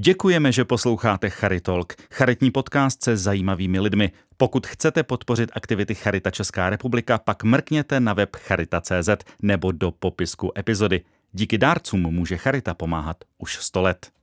Děkujeme, 0.00 0.52
že 0.52 0.64
posloucháte 0.64 1.30
Charitalk, 1.30 1.94
charitní 2.12 2.50
podcast 2.50 3.02
se 3.02 3.16
zajímavými 3.16 3.80
lidmi. 3.80 4.10
Pokud 4.36 4.66
chcete 4.66 5.02
podpořit 5.02 5.50
aktivity 5.52 5.94
Charita 5.94 6.30
Česká 6.30 6.70
republika, 6.70 7.18
pak 7.18 7.44
mrkněte 7.44 8.00
na 8.00 8.12
web 8.12 8.36
charita.cz 8.36 9.08
nebo 9.42 9.72
do 9.72 9.90
popisku 9.90 10.52
epizody. 10.58 11.00
Díky 11.32 11.58
dárcům 11.58 12.00
může 12.00 12.36
Charita 12.36 12.74
pomáhat 12.74 13.16
už 13.38 13.56
100 13.56 13.82
let. 13.82 14.17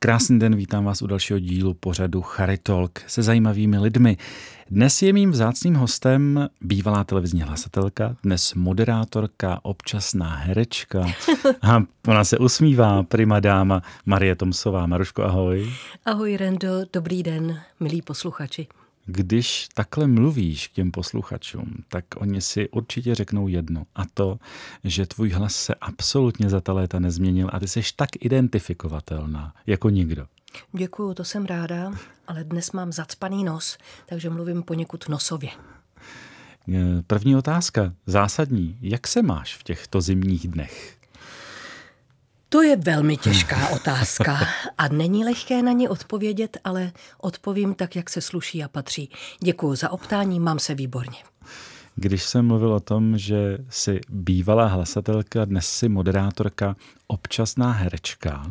Krásný 0.00 0.38
den, 0.38 0.56
vítám 0.56 0.84
vás 0.84 1.02
u 1.02 1.06
dalšího 1.06 1.38
dílu 1.38 1.74
pořadu 1.74 2.22
Charitalk 2.22 3.00
se 3.06 3.22
zajímavými 3.22 3.78
lidmi. 3.78 4.16
Dnes 4.70 5.02
je 5.02 5.12
mým 5.12 5.30
vzácným 5.30 5.74
hostem 5.74 6.48
bývalá 6.60 7.04
televizní 7.04 7.42
hlasatelka, 7.42 8.16
dnes 8.22 8.54
moderátorka, 8.54 9.60
občasná 9.62 10.36
herečka. 10.36 11.06
A 11.62 11.82
ona 12.06 12.24
se 12.24 12.38
usmívá, 12.38 13.02
prima 13.02 13.40
dáma 13.40 13.82
Marie 14.06 14.36
Tomsová. 14.36 14.86
Maruško, 14.86 15.24
ahoj. 15.24 15.72
Ahoj 16.04 16.36
Rendo, 16.36 16.68
dobrý 16.92 17.22
den, 17.22 17.60
milí 17.80 18.02
posluchači. 18.02 18.66
Když 19.10 19.68
takhle 19.74 20.06
mluvíš 20.06 20.68
k 20.68 20.72
těm 20.72 20.90
posluchačům, 20.90 21.74
tak 21.88 22.04
oni 22.16 22.40
si 22.40 22.68
určitě 22.68 23.14
řeknou 23.14 23.48
jedno. 23.48 23.84
A 23.94 24.02
to, 24.14 24.38
že 24.84 25.06
tvůj 25.06 25.30
hlas 25.30 25.54
se 25.54 25.74
absolutně 25.74 26.50
za 26.50 26.60
ta 26.60 26.72
léta 26.72 26.98
nezměnil 26.98 27.50
a 27.52 27.60
ty 27.60 27.68
jsi 27.68 27.80
tak 27.96 28.08
identifikovatelná 28.20 29.54
jako 29.66 29.90
nikdo. 29.90 30.26
Děkuju, 30.72 31.14
to 31.14 31.24
jsem 31.24 31.44
ráda, 31.44 31.92
ale 32.26 32.44
dnes 32.44 32.72
mám 32.72 32.92
zacpaný 32.92 33.44
nos, 33.44 33.78
takže 34.06 34.30
mluvím 34.30 34.62
poněkud 34.62 35.08
nosově. 35.08 35.50
První 37.06 37.36
otázka, 37.36 37.92
zásadní. 38.06 38.78
Jak 38.80 39.06
se 39.06 39.22
máš 39.22 39.56
v 39.56 39.62
těchto 39.62 40.00
zimních 40.00 40.48
dnech? 40.48 40.97
To 42.50 42.62
je 42.62 42.76
velmi 42.76 43.16
těžká 43.16 43.68
otázka 43.68 44.38
a 44.78 44.88
není 44.88 45.24
lehké 45.24 45.62
na 45.62 45.72
ně 45.72 45.88
odpovědět, 45.88 46.56
ale 46.64 46.92
odpovím 47.18 47.74
tak, 47.74 47.96
jak 47.96 48.10
se 48.10 48.20
sluší 48.20 48.64
a 48.64 48.68
patří. 48.68 49.10
Děkuji 49.40 49.74
za 49.74 49.90
optání, 49.90 50.40
mám 50.40 50.58
se 50.58 50.74
výborně. 50.74 51.18
Když 51.96 52.22
jsem 52.22 52.46
mluvil 52.46 52.72
o 52.72 52.80
tom, 52.80 53.18
že 53.18 53.58
jsi 53.70 54.00
bývalá 54.08 54.66
hlasatelka, 54.66 55.44
dnes 55.44 55.68
jsi 55.68 55.88
moderátorka, 55.88 56.76
občasná 57.06 57.72
herečka, 57.72 58.50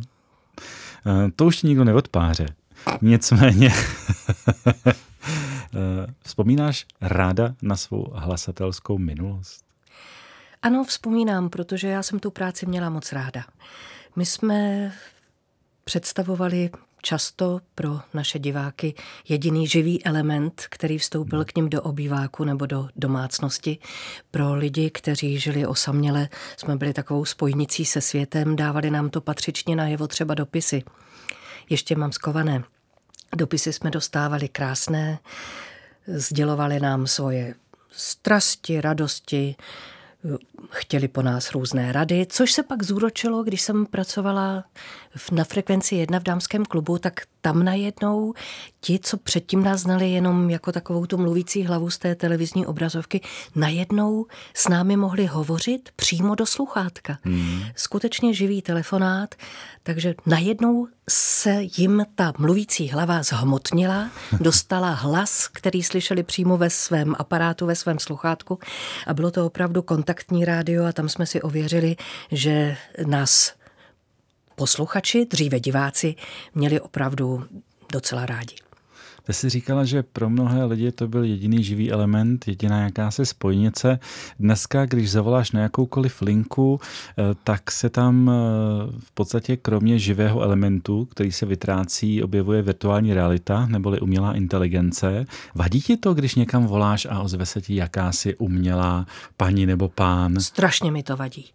eh, 1.05 1.31
to 1.35 1.45
už 1.45 1.63
nikdo 1.63 1.83
neodpáře. 1.83 2.45
Nicméně, 3.01 3.73
eh, 4.87 4.95
vzpomínáš 6.21 6.85
ráda 7.01 7.53
na 7.61 7.75
svou 7.75 8.11
hlasatelskou 8.15 8.97
minulost? 8.97 9.66
Ano, 10.67 10.83
vzpomínám, 10.83 11.49
protože 11.49 11.87
já 11.87 12.03
jsem 12.03 12.19
tu 12.19 12.31
práci 12.31 12.65
měla 12.65 12.89
moc 12.89 13.11
ráda. 13.11 13.45
My 14.15 14.25
jsme 14.25 14.91
představovali 15.83 16.69
často 17.01 17.59
pro 17.75 17.99
naše 18.13 18.39
diváky 18.39 18.93
jediný 19.29 19.67
živý 19.67 20.05
element, 20.05 20.65
který 20.69 20.97
vstoupil 20.97 21.45
k 21.45 21.55
ním 21.55 21.69
do 21.69 21.81
obýváku 21.81 22.43
nebo 22.43 22.65
do 22.65 22.89
domácnosti. 22.95 23.77
Pro 24.31 24.55
lidi, 24.55 24.89
kteří 24.89 25.39
žili 25.39 25.65
osaměle, 25.65 26.29
jsme 26.57 26.75
byli 26.75 26.93
takovou 26.93 27.25
spojnicí 27.25 27.85
se 27.85 28.01
světem, 28.01 28.55
dávali 28.55 28.89
nám 28.89 29.09
to 29.09 29.21
patřičně 29.21 29.75
na 29.75 29.87
jevo 29.87 30.07
třeba 30.07 30.33
dopisy. 30.33 30.83
Ještě 31.69 31.95
mám 31.95 32.11
skované. 32.11 32.63
Dopisy 33.35 33.73
jsme 33.73 33.91
dostávali 33.91 34.49
krásné, 34.49 35.19
sdělovali 36.07 36.79
nám 36.79 37.07
svoje 37.07 37.55
strasti, 37.91 38.81
radosti, 38.81 39.55
chtěli 40.69 41.07
po 41.07 41.21
nás 41.21 41.51
různé 41.51 41.91
rady, 41.91 42.25
což 42.29 42.51
se 42.51 42.63
pak 42.63 42.83
zúročilo, 42.83 43.43
když 43.43 43.61
jsem 43.61 43.85
pracovala 43.85 44.63
na 45.31 45.43
frekvenci 45.43 45.95
jedna 45.95 46.19
v 46.19 46.23
dámském 46.23 46.65
klubu, 46.65 46.97
tak 46.97 47.21
tam 47.41 47.63
najednou 47.63 48.33
ti, 48.81 48.99
co 48.99 49.17
předtím 49.17 49.63
nás 49.63 49.81
znali 49.81 50.11
jenom 50.11 50.49
jako 50.49 50.71
takovou 50.71 51.05
tu 51.05 51.17
mluvící 51.17 51.63
hlavu 51.63 51.89
z 51.89 51.97
té 51.97 52.15
televizní 52.15 52.65
obrazovky, 52.65 53.21
najednou 53.55 54.25
s 54.53 54.67
námi 54.67 54.97
mohli 54.97 55.25
hovořit 55.25 55.89
přímo 55.95 56.35
do 56.35 56.45
sluchátka. 56.45 57.17
Hmm. 57.23 57.61
Skutečně 57.75 58.33
živý 58.33 58.61
telefonát, 58.61 59.35
takže 59.83 60.15
najednou 60.25 60.87
se 61.09 61.57
jim 61.77 62.05
ta 62.15 62.33
mluvící 62.37 62.89
hlava 62.89 63.23
zhmotnila, 63.23 64.09
dostala 64.39 64.91
hlas, 64.91 65.47
který 65.47 65.83
slyšeli 65.83 66.23
přímo 66.23 66.57
ve 66.57 66.69
svém 66.69 67.15
aparátu, 67.19 67.65
ve 67.65 67.75
svém 67.75 67.99
sluchátku 67.99 68.59
a 69.07 69.13
bylo 69.13 69.31
to 69.31 69.45
opravdu 69.45 69.81
kontaktní 69.81 70.45
rádio 70.45 70.85
a 70.85 70.91
tam 70.91 71.09
jsme 71.09 71.25
si 71.25 71.41
ověřili, 71.41 71.95
že 72.31 72.77
nás 73.05 73.53
posluchači, 74.57 75.25
dříve 75.25 75.59
diváci, 75.59 76.15
měli 76.55 76.79
opravdu 76.79 77.43
docela 77.91 78.25
rádi. 78.25 78.55
Ty 79.27 79.33
jsi 79.33 79.49
říkala, 79.49 79.85
že 79.85 80.03
pro 80.03 80.29
mnohé 80.29 80.65
lidi 80.65 80.91
to 80.91 81.07
byl 81.07 81.23
jediný 81.23 81.63
živý 81.63 81.91
element, 81.91 82.47
jediná 82.47 82.81
jakási 82.81 83.25
spojnice. 83.25 83.99
Dneska, 84.39 84.85
když 84.85 85.11
zavoláš 85.11 85.51
na 85.51 85.61
jakoukoliv 85.61 86.21
linku, 86.21 86.79
eh, 86.81 87.23
tak 87.43 87.71
se 87.71 87.89
tam 87.89 88.29
eh, 88.29 88.33
v 88.99 89.11
podstatě 89.11 89.57
kromě 89.57 89.99
živého 89.99 90.41
elementu, 90.41 91.05
který 91.05 91.31
se 91.31 91.45
vytrácí, 91.45 92.23
objevuje 92.23 92.61
virtuální 92.61 93.13
realita 93.13 93.65
neboli 93.65 93.99
umělá 93.99 94.33
inteligence. 94.33 95.25
Vadí 95.55 95.81
ti 95.81 95.97
to, 95.97 96.13
když 96.13 96.35
někam 96.35 96.67
voláš 96.67 97.07
a 97.09 97.19
ozve 97.19 97.45
se 97.45 97.61
ti 97.61 97.75
jakási 97.75 98.35
umělá 98.35 99.05
paní 99.37 99.65
nebo 99.65 99.89
pán? 99.89 100.39
Strašně 100.39 100.91
mi 100.91 101.03
to 101.03 101.17
vadí. 101.17 101.45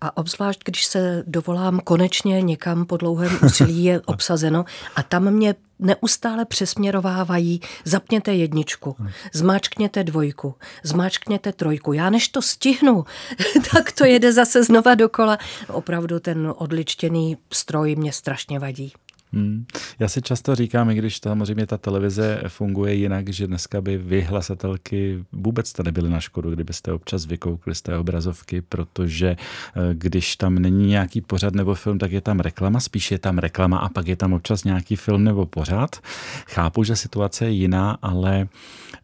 A 0.00 0.16
obzvlášť, 0.16 0.60
když 0.64 0.84
se 0.84 1.24
dovolám 1.26 1.80
konečně 1.84 2.42
někam 2.42 2.86
po 2.86 2.96
dlouhém 2.96 3.38
úsilí 3.46 3.84
je 3.84 4.00
obsazeno 4.00 4.64
a 4.96 5.02
tam 5.02 5.30
mě 5.30 5.54
neustále 5.80 6.44
přesměrovávají, 6.44 7.60
zapněte 7.84 8.34
jedničku, 8.34 8.96
zmáčkněte 9.32 10.04
dvojku, 10.04 10.54
zmáčkněte 10.82 11.52
trojku. 11.52 11.92
Já 11.92 12.10
než 12.10 12.28
to 12.28 12.42
stihnu, 12.42 13.04
tak 13.74 13.92
to 13.92 14.04
jede 14.04 14.32
zase 14.32 14.64
znova 14.64 14.94
dokola. 14.94 15.38
Opravdu 15.68 16.20
ten 16.20 16.54
odličtěný 16.56 17.36
stroj 17.52 17.96
mě 17.96 18.12
strašně 18.12 18.58
vadí. 18.58 18.92
Hmm. 19.32 19.64
Já 19.98 20.08
si 20.08 20.22
často 20.22 20.54
říkám, 20.54 20.90
i 20.90 20.94
když 20.94 21.18
samozřejmě 21.18 21.66
ta 21.66 21.78
televize 21.78 22.42
funguje 22.48 22.94
jinak, 22.94 23.28
že 23.28 23.46
dneska 23.46 23.80
by 23.80 23.98
vy 23.98 24.20
hlasatelky 24.20 25.24
vůbec 25.32 25.72
to 25.72 25.82
nebyly 25.82 26.10
na 26.10 26.20
škodu, 26.20 26.50
kdybyste 26.50 26.92
občas 26.92 27.26
vykoukli 27.26 27.74
z 27.74 27.82
té 27.82 27.98
obrazovky, 27.98 28.60
protože 28.60 29.28
eh, 29.28 29.80
když 29.92 30.36
tam 30.36 30.54
není 30.54 30.86
nějaký 30.86 31.20
pořad 31.20 31.54
nebo 31.54 31.74
film, 31.74 31.98
tak 31.98 32.12
je 32.12 32.20
tam 32.20 32.40
reklama, 32.40 32.80
spíš 32.80 33.10
je 33.10 33.18
tam 33.18 33.38
reklama 33.38 33.78
a 33.78 33.88
pak 33.88 34.06
je 34.06 34.16
tam 34.16 34.32
občas 34.32 34.64
nějaký 34.64 34.96
film 34.96 35.24
nebo 35.24 35.46
pořad. 35.46 35.96
Chápu, 36.46 36.84
že 36.84 36.96
situace 36.96 37.44
je 37.44 37.50
jiná, 37.50 37.98
ale 38.02 38.48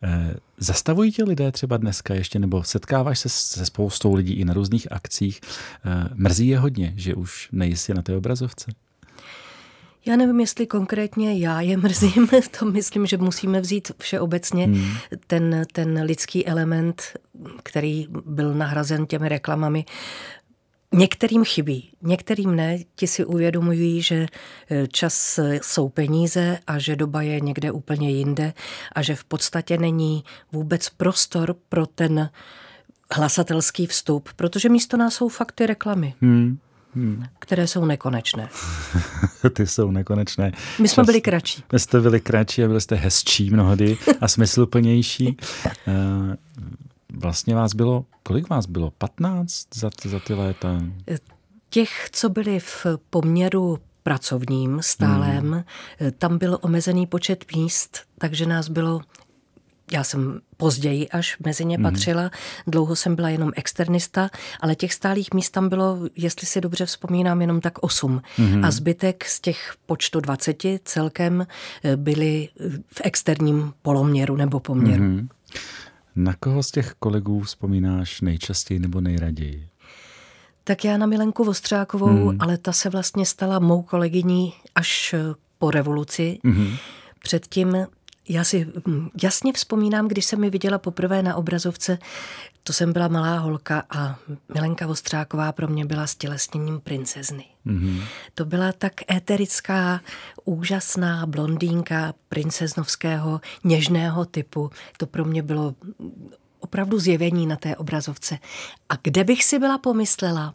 eh, 0.02 0.34
Zastavují 0.58 1.12
tě 1.12 1.24
lidé 1.24 1.52
třeba 1.52 1.76
dneska 1.76 2.14
ještě, 2.14 2.38
nebo 2.38 2.62
setkáváš 2.62 3.18
se 3.18 3.28
se 3.28 3.66
spoustou 3.66 4.14
lidí 4.14 4.32
i 4.32 4.44
na 4.44 4.54
různých 4.54 4.92
akcích? 4.92 5.40
Eh, 5.84 6.08
mrzí 6.14 6.48
je 6.48 6.58
hodně, 6.58 6.92
že 6.96 7.14
už 7.14 7.48
nejsi 7.52 7.94
na 7.94 8.02
té 8.02 8.16
obrazovce? 8.16 8.70
Já 10.06 10.16
nevím, 10.16 10.40
jestli 10.40 10.66
konkrétně 10.66 11.38
já 11.38 11.60
je 11.60 11.76
mrzím, 11.86 12.28
to 12.58 12.64
myslím, 12.64 13.06
že 13.06 13.16
musíme 13.16 13.60
vzít 13.60 13.92
všeobecně 13.98 14.64
hmm. 14.64 14.94
ten, 15.26 15.64
ten 15.72 16.02
lidský 16.02 16.46
element, 16.46 17.02
který 17.62 18.06
byl 18.26 18.54
nahrazen 18.54 19.06
těmi 19.06 19.28
reklamami. 19.28 19.84
Některým 20.92 21.44
chybí, 21.44 21.90
některým 22.02 22.56
ne. 22.56 22.78
Ti 22.96 23.06
si 23.06 23.24
uvědomují, 23.24 24.02
že 24.02 24.26
eh, 24.70 24.86
čas 24.86 25.40
jsou 25.62 25.88
peníze 25.88 26.58
a 26.66 26.78
že 26.78 26.96
doba 26.96 27.22
je 27.22 27.40
někde 27.40 27.72
úplně 27.72 28.10
jinde 28.10 28.52
a 28.92 29.02
že 29.02 29.14
v 29.14 29.24
podstatě 29.24 29.78
není 29.78 30.24
vůbec 30.52 30.88
prostor 30.88 31.56
pro 31.68 31.86
ten 31.86 32.30
hlasatelský 33.12 33.86
vstup, 33.86 34.28
protože 34.36 34.68
místo 34.68 34.96
nás 34.96 35.14
jsou 35.14 35.28
fakty 35.28 35.66
reklamy. 35.66 36.14
Hmm 36.20 36.58
hmm. 36.96 37.24
které 37.38 37.66
jsou 37.66 37.84
nekonečné. 37.84 38.48
Ty 39.52 39.66
jsou 39.66 39.90
nekonečné. 39.90 40.52
My 40.80 40.88
jsme 40.88 41.00
Čas, 41.00 41.06
byli 41.06 41.20
kratší. 41.20 41.64
My 41.72 41.78
jste 41.78 42.00
byli 42.00 42.20
kratší 42.20 42.64
a 42.64 42.66
byli 42.66 42.80
jste 42.80 42.94
hezčí 42.94 43.50
mnohdy 43.50 43.98
a 44.20 44.28
smysluplnější. 44.28 45.36
Eh, 45.88 46.36
vlastně 47.12 47.54
vás 47.54 47.74
bylo, 47.74 48.04
kolik 48.22 48.48
vás 48.50 48.66
bylo? 48.66 48.90
15 48.90 49.66
za, 49.74 49.90
za 50.04 50.20
ty 50.20 50.34
léta? 50.34 50.82
Těch, 51.70 52.08
co 52.12 52.28
byli 52.28 52.60
v 52.60 52.86
poměru 53.10 53.78
pracovním, 54.02 54.78
stálem, 54.82 55.64
hmm. 56.00 56.10
tam 56.18 56.38
byl 56.38 56.58
omezený 56.60 57.06
počet 57.06 57.44
míst, 57.56 58.00
takže 58.18 58.46
nás 58.46 58.68
bylo 58.68 59.00
já 59.92 60.04
jsem 60.04 60.40
později 60.56 61.08
až 61.08 61.36
mezi 61.44 61.64
ně 61.64 61.78
mhm. 61.78 61.82
patřila. 61.82 62.22
Mm. 62.22 62.30
Dlouho 62.66 62.96
jsem 62.96 63.16
byla 63.16 63.28
jenom 63.28 63.52
externista, 63.56 64.30
ale 64.60 64.74
těch 64.74 64.92
stálých 64.92 65.34
míst 65.34 65.50
tam 65.50 65.68
bylo, 65.68 65.98
jestli 66.16 66.46
si 66.46 66.60
dobře 66.60 66.86
vzpomínám, 66.86 67.40
jenom 67.40 67.60
tak 67.60 67.78
osm. 67.78 68.22
Mm. 68.38 68.64
A 68.64 68.70
zbytek 68.70 69.24
z 69.24 69.40
těch 69.40 69.74
počtu 69.86 70.20
20 70.20 70.62
celkem 70.84 71.46
eh, 71.84 71.96
byli 71.96 72.48
v 72.86 73.00
externím 73.04 73.72
poloměru 73.82 74.36
nebo 74.36 74.60
poměru. 74.60 75.04
Mm. 75.04 75.28
Na 76.16 76.34
koho 76.40 76.62
z 76.62 76.70
těch 76.70 76.94
kolegů 76.98 77.40
vzpomínáš 77.40 78.20
nejčastěji 78.20 78.80
nebo 78.80 79.00
nejraději? 79.00 79.68
Tak 80.64 80.84
já 80.84 80.96
na 80.96 81.06
Milenku 81.06 81.44
Vostřákovou, 81.44 82.28
hmm. 82.28 82.36
ale 82.40 82.58
ta 82.58 82.72
se 82.72 82.90
vlastně 82.90 83.26
stala 83.26 83.58
mou 83.58 83.82
kolegyní 83.82 84.52
až 84.74 85.14
po 85.58 85.70
revoluci. 85.70 86.38
Hmm. 86.44 86.76
Předtím 87.22 87.76
já 88.28 88.44
si 88.44 88.72
hm, 88.88 89.08
jasně 89.22 89.52
vzpomínám, 89.52 90.08
když 90.08 90.24
jsem 90.24 90.40
mi 90.40 90.50
viděla 90.50 90.78
poprvé 90.78 91.22
na 91.22 91.36
obrazovce, 91.36 91.98
to 92.64 92.72
jsem 92.72 92.92
byla 92.92 93.08
malá 93.08 93.38
holka 93.38 93.84
a 93.90 94.18
Milenka 94.54 94.86
Vostřáková 94.86 95.52
pro 95.52 95.68
mě 95.68 95.84
byla 95.84 96.06
stělesněním 96.06 96.80
princezny. 96.80 97.44
Mm-hmm. 97.66 98.02
To 98.34 98.44
byla 98.44 98.72
tak 98.72 98.92
éterická, 99.12 100.00
úžasná 100.44 101.26
blondýnka 101.26 102.14
princeznovského, 102.28 103.40
něžného 103.64 104.24
typu. 104.24 104.70
To 104.96 105.06
pro 105.06 105.24
mě 105.24 105.42
bylo 105.42 105.74
opravdu 106.60 106.98
zjevení 106.98 107.46
na 107.46 107.56
té 107.56 107.76
obrazovce. 107.76 108.38
A 108.88 108.94
kde 109.02 109.24
bych 109.24 109.44
si 109.44 109.58
byla 109.58 109.78
pomyslela, 109.78 110.54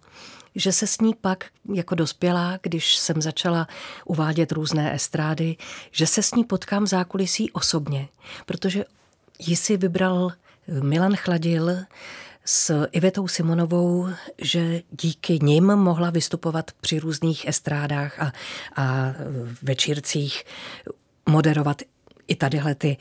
že 0.55 0.71
se 0.71 0.87
s 0.87 1.01
ní 1.01 1.15
pak 1.21 1.45
jako 1.73 1.95
dospělá, 1.95 2.59
když 2.61 2.95
jsem 2.95 3.21
začala 3.21 3.67
uvádět 4.05 4.51
různé 4.51 4.93
estrády, 4.93 5.57
že 5.91 6.07
se 6.07 6.23
s 6.23 6.35
ní 6.35 6.43
potkám 6.43 6.83
v 6.83 6.87
zákulisí 6.87 7.51
osobně, 7.51 8.07
protože 8.45 8.85
ji 9.39 9.55
si 9.55 9.77
vybral 9.77 10.31
Milan 10.83 11.15
Chladil 11.15 11.71
s 12.45 12.85
Ivetou 12.91 13.27
Simonovou, 13.27 14.09
že 14.37 14.81
díky 14.91 15.39
nim 15.41 15.65
mohla 15.75 16.09
vystupovat 16.09 16.71
při 16.81 16.99
různých 16.99 17.47
estrádách 17.47 18.19
a, 18.19 18.31
a 18.75 19.13
večírcích, 19.61 20.43
moderovat 21.29 21.81
i 22.27 22.35
tadyhle 22.35 22.75
ty 22.75 22.97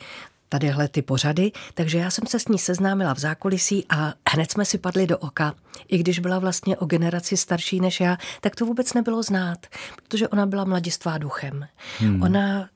tadyhle 0.51 0.87
ty 0.87 1.01
pořady, 1.01 1.51
takže 1.73 1.97
já 1.97 2.11
jsem 2.11 2.27
se 2.27 2.39
s 2.39 2.47
ní 2.47 2.59
seznámila 2.59 3.13
v 3.13 3.19
zákulisí 3.19 3.85
a 3.89 4.13
hned 4.29 4.51
jsme 4.51 4.65
si 4.65 4.77
padli 4.77 5.07
do 5.07 5.17
oka. 5.17 5.53
I 5.87 5.97
když 5.97 6.19
byla 6.19 6.39
vlastně 6.39 6.77
o 6.77 6.85
generaci 6.85 7.37
starší 7.37 7.79
než 7.79 7.99
já, 7.99 8.17
tak 8.41 8.55
to 8.55 8.65
vůbec 8.65 8.93
nebylo 8.93 9.23
znát, 9.23 9.57
protože 9.95 10.27
ona 10.27 10.45
byla 10.45 10.65
mladistvá 10.65 11.17
duchem. 11.17 11.67
Hmm. 11.99 12.21
Ona 12.21 12.69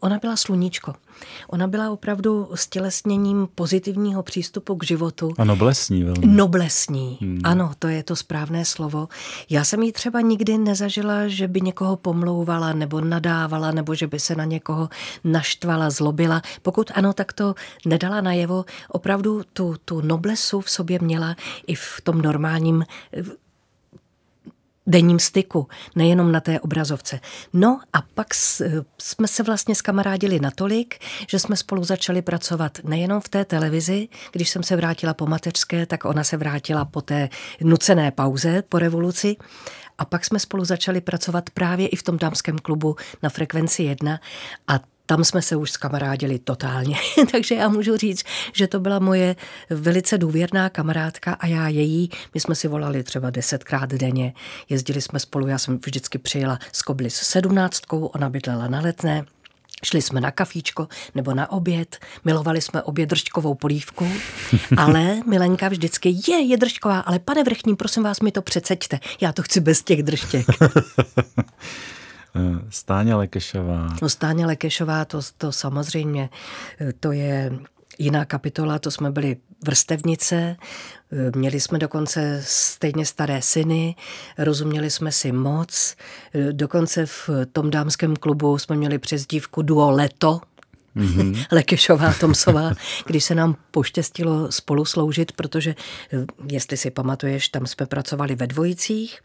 ona 0.00 0.18
byla 0.18 0.36
sluníčko. 0.36 0.94
Ona 1.48 1.66
byla 1.66 1.90
opravdu 1.90 2.48
stělesněním 2.54 3.48
pozitivního 3.54 4.22
přístupu 4.22 4.76
k 4.76 4.84
životu. 4.84 5.32
A 5.38 5.44
noblesní 5.44 6.04
velmi. 6.04 6.26
Noblesní, 6.26 7.18
hmm. 7.20 7.40
ano, 7.44 7.72
to 7.78 7.88
je 7.88 8.02
to 8.02 8.16
správné 8.16 8.64
slovo. 8.64 9.08
Já 9.50 9.64
jsem 9.64 9.82
ji 9.82 9.92
třeba 9.92 10.20
nikdy 10.20 10.58
nezažila, 10.58 11.28
že 11.28 11.48
by 11.48 11.60
někoho 11.60 11.96
pomlouvala 11.96 12.72
nebo 12.72 13.00
nadávala, 13.00 13.70
nebo 13.70 13.94
že 13.94 14.06
by 14.06 14.20
se 14.20 14.34
na 14.34 14.44
někoho 14.44 14.88
naštvala, 15.24 15.90
zlobila. 15.90 16.42
Pokud 16.62 16.90
ano, 16.94 17.12
tak 17.12 17.32
to 17.32 17.54
nedala 17.86 18.20
najevo. 18.20 18.64
Opravdu 18.88 19.42
tu, 19.52 19.74
tu 19.84 20.00
noblesu 20.00 20.60
v 20.60 20.70
sobě 20.70 20.98
měla 21.02 21.36
i 21.66 21.74
v 21.74 22.00
tom 22.02 22.22
normálním 22.22 22.84
denním 24.86 25.18
styku, 25.18 25.68
nejenom 25.94 26.32
na 26.32 26.40
té 26.40 26.60
obrazovce. 26.60 27.20
No 27.52 27.80
a 27.92 28.02
pak 28.14 28.34
jsme 28.98 29.28
se 29.28 29.42
vlastně 29.42 29.74
skamarádili 29.74 30.40
natolik, 30.40 30.98
že 31.28 31.38
jsme 31.38 31.56
spolu 31.56 31.84
začali 31.84 32.22
pracovat 32.22 32.78
nejenom 32.84 33.20
v 33.20 33.28
té 33.28 33.44
televizi, 33.44 34.08
když 34.32 34.50
jsem 34.50 34.62
se 34.62 34.76
vrátila 34.76 35.14
po 35.14 35.26
mateřské, 35.26 35.86
tak 35.86 36.04
ona 36.04 36.24
se 36.24 36.36
vrátila 36.36 36.84
po 36.84 37.00
té 37.00 37.28
nucené 37.60 38.10
pauze 38.10 38.62
po 38.68 38.78
revoluci, 38.78 39.36
a 39.98 40.04
pak 40.04 40.24
jsme 40.24 40.38
spolu 40.38 40.64
začali 40.64 41.00
pracovat 41.00 41.50
právě 41.50 41.88
i 41.88 41.96
v 41.96 42.02
tom 42.02 42.18
dámském 42.18 42.58
klubu 42.58 42.96
na 43.22 43.28
frekvenci 43.28 43.82
1 43.82 44.20
a 44.68 44.80
tam 45.06 45.24
jsme 45.24 45.42
se 45.42 45.56
už 45.56 45.70
skamarádili 45.70 46.38
totálně. 46.38 46.96
Takže 47.32 47.54
já 47.54 47.68
můžu 47.68 47.96
říct, 47.96 48.24
že 48.52 48.66
to 48.66 48.80
byla 48.80 48.98
moje 48.98 49.36
velice 49.70 50.18
důvěrná 50.18 50.68
kamarádka 50.68 51.32
a 51.32 51.46
já 51.46 51.68
její. 51.68 52.10
My 52.34 52.40
jsme 52.40 52.54
si 52.54 52.68
volali 52.68 53.02
třeba 53.02 53.30
desetkrát 53.30 53.90
denně. 53.90 54.34
Jezdili 54.68 55.00
jsme 55.00 55.18
spolu, 55.18 55.46
já 55.46 55.58
jsem 55.58 55.78
vždycky 55.86 56.18
přijela 56.18 56.58
z 56.72 56.82
Kobly 56.82 57.10
s 57.10 57.16
sedmnáctkou, 57.16 58.06
ona 58.06 58.30
bydlela 58.30 58.68
na 58.68 58.80
letné. 58.80 59.24
Šli 59.84 60.02
jsme 60.02 60.20
na 60.20 60.30
kafíčko 60.30 60.88
nebo 61.14 61.34
na 61.34 61.50
oběd, 61.52 61.98
milovali 62.24 62.60
jsme 62.60 62.82
obě 62.82 63.06
držďkovou 63.06 63.54
polívku, 63.54 64.08
ale 64.76 65.20
Milenka 65.26 65.68
vždycky 65.68 66.16
je, 66.28 66.40
je 66.40 66.56
držďková, 66.56 67.00
ale 67.00 67.18
pane 67.18 67.44
vrchní, 67.44 67.76
prosím 67.76 68.02
vás, 68.02 68.20
mi 68.20 68.32
to 68.32 68.42
přeceďte, 68.42 69.00
já 69.20 69.32
to 69.32 69.42
chci 69.42 69.60
bez 69.60 69.82
těch 69.82 70.02
držděk. 70.02 70.46
Eh, 72.36 72.58
Stáně 72.70 73.14
Lekešová. 73.14 73.88
No 74.02 74.08
Stáně 74.08 74.46
Lekešová, 74.46 75.04
to, 75.04 75.20
to 75.38 75.52
samozřejmě, 75.52 76.30
eh, 76.80 76.92
to 77.00 77.12
je 77.12 77.52
jiná 77.98 78.24
kapitola, 78.24 78.78
to 78.78 78.90
jsme 78.90 79.10
byli 79.10 79.36
vrstevnice, 79.66 80.56
eh, 81.12 81.38
měli 81.38 81.60
jsme 81.60 81.78
dokonce 81.78 82.42
stejně 82.44 83.06
staré 83.06 83.42
syny, 83.42 83.96
rozuměli 84.38 84.90
jsme 84.90 85.12
si 85.12 85.32
moc, 85.32 85.96
dokonce 86.52 87.06
v 87.06 87.30
tom 87.52 87.70
dámském 87.70 88.16
klubu 88.16 88.58
jsme 88.58 88.76
měli 88.76 88.98
přezdívku 88.98 89.62
Duo 89.62 89.90
Leto, 89.90 90.40
mm-hmm. 90.96 91.46
Lekešová, 91.52 92.14
Tomsová, 92.20 92.72
když 93.06 93.24
se 93.24 93.34
nám 93.34 93.56
poštěstilo 93.70 94.52
spolu 94.52 94.84
sloužit, 94.84 95.32
protože, 95.32 95.74
jestli 96.50 96.76
si 96.76 96.90
pamatuješ, 96.90 97.48
tam 97.48 97.66
jsme 97.66 97.86
pracovali 97.86 98.34
ve 98.34 98.46
dvojicích, 98.46 99.20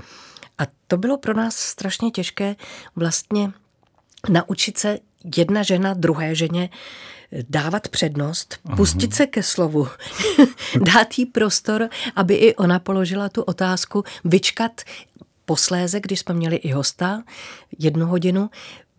a 0.58 0.64
to 0.88 0.98
bylo 0.98 1.18
pro 1.18 1.34
nás 1.34 1.56
strašně 1.56 2.12
těžké 2.12 2.56
vlastně 2.96 3.52
naučit 4.30 4.78
se 4.78 5.00
jedna 5.36 5.64
žena 5.64 5.94
druhé 5.94 6.36
ženě 6.36 6.70
dávat 7.50 7.88
přednost, 7.88 8.60
Aha. 8.66 8.76
pustit 8.76 9.16
se 9.16 9.28
ke 9.28 9.44
slovu, 9.44 9.88
dát 10.86 11.18
jí 11.18 11.26
prostor, 11.26 11.90
aby 12.16 12.36
i 12.36 12.56
ona 12.56 12.80
položila 12.80 13.30
tu 13.30 13.42
otázku, 13.42 14.04
vyčkat 14.24 14.82
posléze, 15.46 16.00
když 16.00 16.20
jsme 16.20 16.36
měli 16.36 16.56
i 16.56 16.72
hosta, 16.72 17.24
jednu 17.80 18.06
hodinu, 18.06 18.50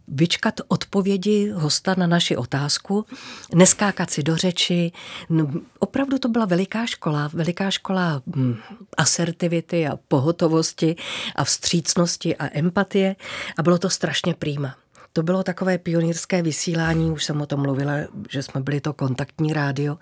vyčkat 0.09 0.61
odpovědi 0.69 1.51
hosta 1.55 1.95
na 1.99 2.07
naši 2.07 2.37
otázku, 2.37 3.07
neskákat 3.55 4.11
si 4.11 4.23
do 4.23 4.37
řeči. 4.37 4.93
No, 5.29 5.51
opravdu 5.79 6.19
to 6.19 6.29
byla 6.29 6.45
veliká 6.45 6.87
škola, 6.87 7.31
veliká 7.33 7.71
škola 7.71 8.23
hm, 8.37 8.57
asertivity 8.97 9.87
a 9.87 9.99
pohotovosti 10.09 10.97
a 11.37 11.45
vstřícnosti 11.45 12.37
a 12.37 12.59
empatie 12.59 13.17
a 13.59 13.63
bylo 13.63 13.79
to 13.79 13.91
strašně 13.91 14.35
prýma. 14.35 14.77
To 15.13 15.23
bylo 15.23 15.43
takové 15.43 15.79
pionýrské 15.79 16.43
vysílání, 16.43 17.11
už 17.11 17.25
jsem 17.25 17.41
o 17.41 17.47
tom 17.47 17.61
mluvila, 17.61 17.93
že 18.31 18.43
jsme 18.43 18.61
byli 18.61 18.81
to 18.81 18.93
kontaktní 18.93 19.53
rádio 19.53 19.99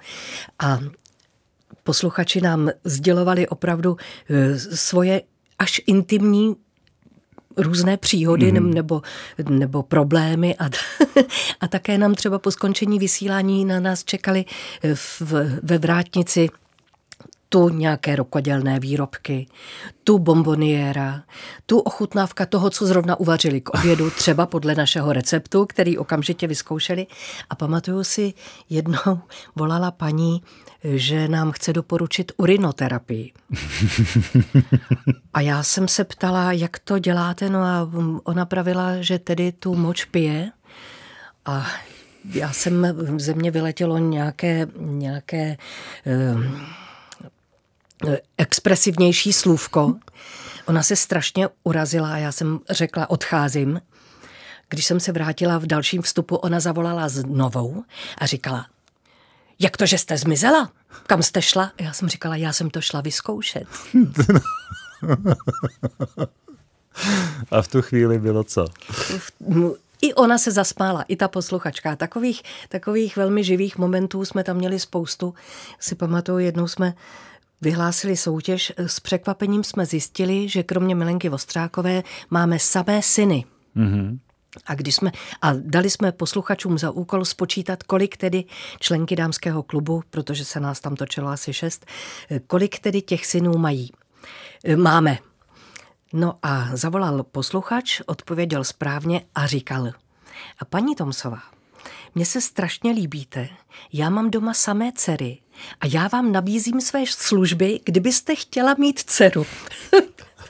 a 0.58 0.78
posluchači 1.82 2.40
nám 2.40 2.70
sdělovali 2.84 3.48
opravdu 3.48 3.96
eh, 4.30 4.58
svoje 4.58 5.22
až 5.58 5.80
intimní 5.86 6.56
různé 7.62 7.96
příhody 7.96 8.52
mm. 8.52 8.74
nebo, 8.74 9.02
nebo 9.48 9.82
problémy 9.82 10.56
a, 10.56 10.64
a 11.60 11.68
také 11.68 11.98
nám 11.98 12.14
třeba 12.14 12.38
po 12.38 12.50
skončení 12.50 12.98
vysílání 12.98 13.64
na 13.64 13.80
nás 13.80 14.04
čekali 14.04 14.44
v, 14.94 15.22
ve 15.62 15.78
vrátnici 15.78 16.48
tu 17.52 17.68
nějaké 17.68 18.16
rokodělné 18.16 18.80
výrobky, 18.80 19.46
tu 20.04 20.18
bomboniéra, 20.18 21.22
tu 21.66 21.78
ochutnávka 21.78 22.46
toho, 22.46 22.70
co 22.70 22.86
zrovna 22.86 23.20
uvařili 23.20 23.60
k 23.60 23.70
obědu, 23.70 24.10
třeba 24.16 24.46
podle 24.46 24.74
našeho 24.74 25.12
receptu, 25.12 25.66
který 25.66 25.98
okamžitě 25.98 26.46
vyzkoušeli. 26.46 27.06
A 27.50 27.54
pamatuju 27.54 28.04
si, 28.04 28.32
jednou 28.68 29.18
volala 29.56 29.90
paní, 29.90 30.42
že 30.84 31.28
nám 31.28 31.52
chce 31.52 31.72
doporučit 31.72 32.32
urinoterapii. 32.36 33.32
A 35.34 35.40
já 35.40 35.62
jsem 35.62 35.88
se 35.88 36.04
ptala, 36.04 36.52
jak 36.52 36.78
to 36.78 36.98
děláte, 36.98 37.50
no 37.50 37.62
a 37.62 37.90
ona 38.24 38.46
pravila, 38.46 39.02
že 39.02 39.18
tedy 39.18 39.52
tu 39.52 39.74
moč 39.74 40.04
pije 40.04 40.50
a 41.46 41.66
já 42.34 42.52
jsem, 42.52 42.86
ze 43.16 43.34
mě 43.34 43.50
vyletělo 43.50 43.98
nějaké, 43.98 44.66
nějaké 44.76 45.56
um, 46.34 46.60
expresivnější 48.38 49.32
slůvko. 49.32 49.94
Ona 50.66 50.82
se 50.82 50.96
strašně 50.96 51.48
urazila 51.64 52.12
a 52.12 52.16
já 52.16 52.32
jsem 52.32 52.60
řekla, 52.70 53.10
odcházím. 53.10 53.80
Když 54.68 54.84
jsem 54.84 55.00
se 55.00 55.12
vrátila 55.12 55.58
v 55.58 55.66
dalším 55.66 56.02
vstupu, 56.02 56.36
ona 56.36 56.60
zavolala 56.60 57.08
znovu 57.08 57.84
a 58.18 58.26
říkala, 58.26 58.66
jak 59.58 59.76
to, 59.76 59.86
že 59.86 59.98
jste 59.98 60.18
zmizela? 60.18 60.70
Kam 61.06 61.22
jste 61.22 61.42
šla? 61.42 61.72
Já 61.80 61.92
jsem 61.92 62.08
říkala, 62.08 62.36
já 62.36 62.52
jsem 62.52 62.70
to 62.70 62.80
šla 62.80 63.00
vyzkoušet. 63.00 63.64
a 67.50 67.62
v 67.62 67.68
tu 67.68 67.82
chvíli 67.82 68.18
bylo 68.18 68.44
co? 68.44 68.66
I 70.02 70.14
ona 70.14 70.38
se 70.38 70.50
zasmála, 70.50 71.02
i 71.02 71.16
ta 71.16 71.28
posluchačka. 71.28 71.96
Takových, 71.96 72.42
takových 72.68 73.16
velmi 73.16 73.44
živých 73.44 73.78
momentů 73.78 74.24
jsme 74.24 74.44
tam 74.44 74.56
měli 74.56 74.80
spoustu. 74.80 75.34
Si 75.80 75.94
pamatuju, 75.94 76.38
jednou 76.38 76.68
jsme 76.68 76.94
vyhlásili 77.60 78.16
soutěž. 78.16 78.72
S 78.76 79.00
překvapením 79.00 79.64
jsme 79.64 79.86
zjistili, 79.86 80.48
že 80.48 80.62
kromě 80.62 80.94
Milenky 80.94 81.28
Vostrákové 81.28 82.02
máme 82.30 82.58
samé 82.58 83.02
syny. 83.02 83.44
Mm-hmm. 83.76 84.18
A, 84.66 84.74
když 84.74 84.94
jsme, 84.94 85.12
a 85.42 85.52
dali 85.56 85.90
jsme 85.90 86.12
posluchačům 86.12 86.78
za 86.78 86.90
úkol 86.90 87.24
spočítat, 87.24 87.82
kolik 87.82 88.16
tedy 88.16 88.44
členky 88.80 89.16
dámského 89.16 89.62
klubu, 89.62 90.02
protože 90.10 90.44
se 90.44 90.60
nás 90.60 90.80
tam 90.80 90.96
točilo 90.96 91.28
asi 91.28 91.52
šest, 91.52 91.86
kolik 92.46 92.78
tedy 92.78 93.02
těch 93.02 93.26
synů 93.26 93.58
mají. 93.58 93.90
Máme. 94.76 95.18
No 96.12 96.38
a 96.42 96.76
zavolal 96.76 97.22
posluchač, 97.22 98.00
odpověděl 98.06 98.64
správně 98.64 99.22
a 99.34 99.46
říkal, 99.46 99.86
a 100.58 100.64
paní 100.64 100.94
Tomsová, 100.94 101.42
mně 102.14 102.26
se 102.26 102.40
strašně 102.40 102.92
líbíte, 102.92 103.48
já 103.92 104.10
mám 104.10 104.30
doma 104.30 104.54
samé 104.54 104.92
dcery 104.94 105.38
a 105.80 105.86
já 105.86 106.08
vám 106.08 106.32
nabízím 106.32 106.80
své 106.80 107.04
služby, 107.06 107.80
kdybyste 107.84 108.34
chtěla 108.34 108.74
mít 108.78 109.00
dceru. 109.00 109.46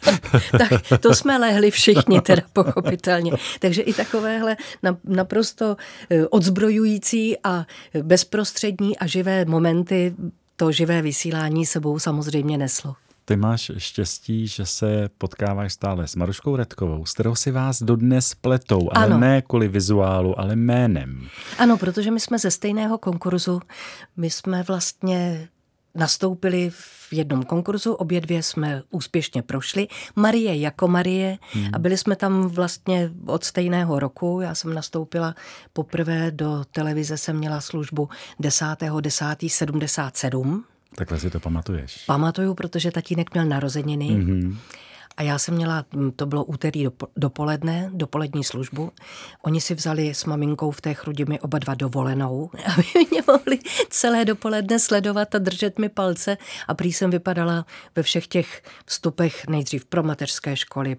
tak 0.59 1.01
to 1.01 1.15
jsme 1.15 1.39
lehli 1.39 1.71
všichni, 1.71 2.21
teda 2.21 2.43
pochopitelně. 2.53 3.33
Takže 3.59 3.83
i 3.83 3.93
takovéhle 3.93 4.57
naprosto 5.05 5.77
eh, 6.11 6.27
odzbrojující 6.27 7.37
a 7.45 7.67
bezprostřední 8.03 8.99
a 8.99 9.07
živé 9.07 9.45
momenty 9.45 10.15
to 10.57 10.73
živé 10.73 11.03
vysílání 11.03 11.67
sebou 11.67 11.99
samozřejmě 11.99 12.59
neslo. 12.59 12.95
Ty 13.25 13.37
máš 13.37 13.71
štěstí, 13.77 14.47
že 14.47 14.67
se 14.67 15.11
potkáváš 15.19 15.73
stále 15.73 16.07
s 16.07 16.17
Maruškou 16.17 16.57
Redkovou, 16.57 17.07
s 17.07 17.15
kterou 17.15 17.35
si 17.35 17.51
vás 17.51 17.83
dodnes 17.83 18.35
pletou, 18.35 18.89
ale 18.93 19.07
ano. 19.07 19.19
ne 19.19 19.43
kvůli 19.43 19.69
vizuálu, 19.69 20.41
ale 20.41 20.57
jménem. 20.57 21.29
Ano, 21.59 21.77
protože 21.77 22.11
my 22.11 22.21
jsme 22.21 22.39
ze 22.39 22.51
stejného 22.51 22.99
konkurzu. 22.99 23.61
My 24.17 24.31
jsme 24.31 24.63
vlastně 24.63 25.49
nastoupili 25.95 26.71
v 26.71 27.13
jednom 27.13 27.43
konkurzu, 27.43 27.93
obě 27.93 28.21
dvě 28.21 28.43
jsme 28.43 28.83
úspěšně 28.91 29.43
prošli. 29.43 29.89
Marie 30.17 30.57
jako 30.57 30.89
Marie 30.89 31.39
hmm. 31.53 31.71
a 31.73 31.79
byli 31.79 31.97
jsme 31.97 32.17
tam 32.17 32.49
vlastně 32.49 33.11
od 33.27 33.45
stejného 33.45 33.99
roku. 33.99 34.41
Já 34.43 34.55
jsem 34.55 34.75
nastoupila 34.75 35.35
poprvé 35.73 36.31
do 36.31 36.65
televize, 36.73 37.19
jsem 37.19 37.37
měla 37.37 37.61
službu 37.61 38.09
10.10.77. 38.41 40.63
Takhle 40.97 41.21
si 41.21 41.31
to 41.31 41.41
pamatuješ. 41.41 42.05
Pamatuju, 42.07 42.55
protože 42.55 42.91
tatínek 42.91 43.35
měl 43.35 43.47
narozeniny. 43.47 44.09
Mm-hmm. 44.09 44.57
A 45.17 45.23
já 45.23 45.39
jsem 45.39 45.55
měla, 45.55 45.85
to 46.17 46.27
bylo 46.27 46.45
úterý 46.45 46.87
dopoledne, 47.17 47.91
dopolední 47.95 48.45
službu. 48.45 48.93
Oni 49.43 49.61
si 49.61 49.75
vzali 49.75 50.15
s 50.15 50.25
maminkou 50.25 50.71
v 50.71 50.81
té 50.81 50.95
chrudimi 50.95 51.41
oba 51.41 51.59
dva 51.59 51.75
dovolenou, 51.75 52.51
aby 52.75 52.85
mě 53.11 53.23
mohli 53.27 53.59
celé 53.91 54.25
dopoledne 54.25 54.79
sledovat 54.79 55.35
a 55.35 55.39
držet 55.39 55.79
mi 55.79 55.89
palce. 55.89 56.37
A 56.69 56.75
prý 56.75 56.93
jsem 56.93 57.11
vypadala 57.11 57.67
ve 57.97 58.03
všech 58.03 58.27
těch 58.27 58.63
vstupech 58.87 59.47
nejdřív 59.49 59.85
pro 59.85 60.03
mateřské 60.03 60.57
školy, 60.57 60.97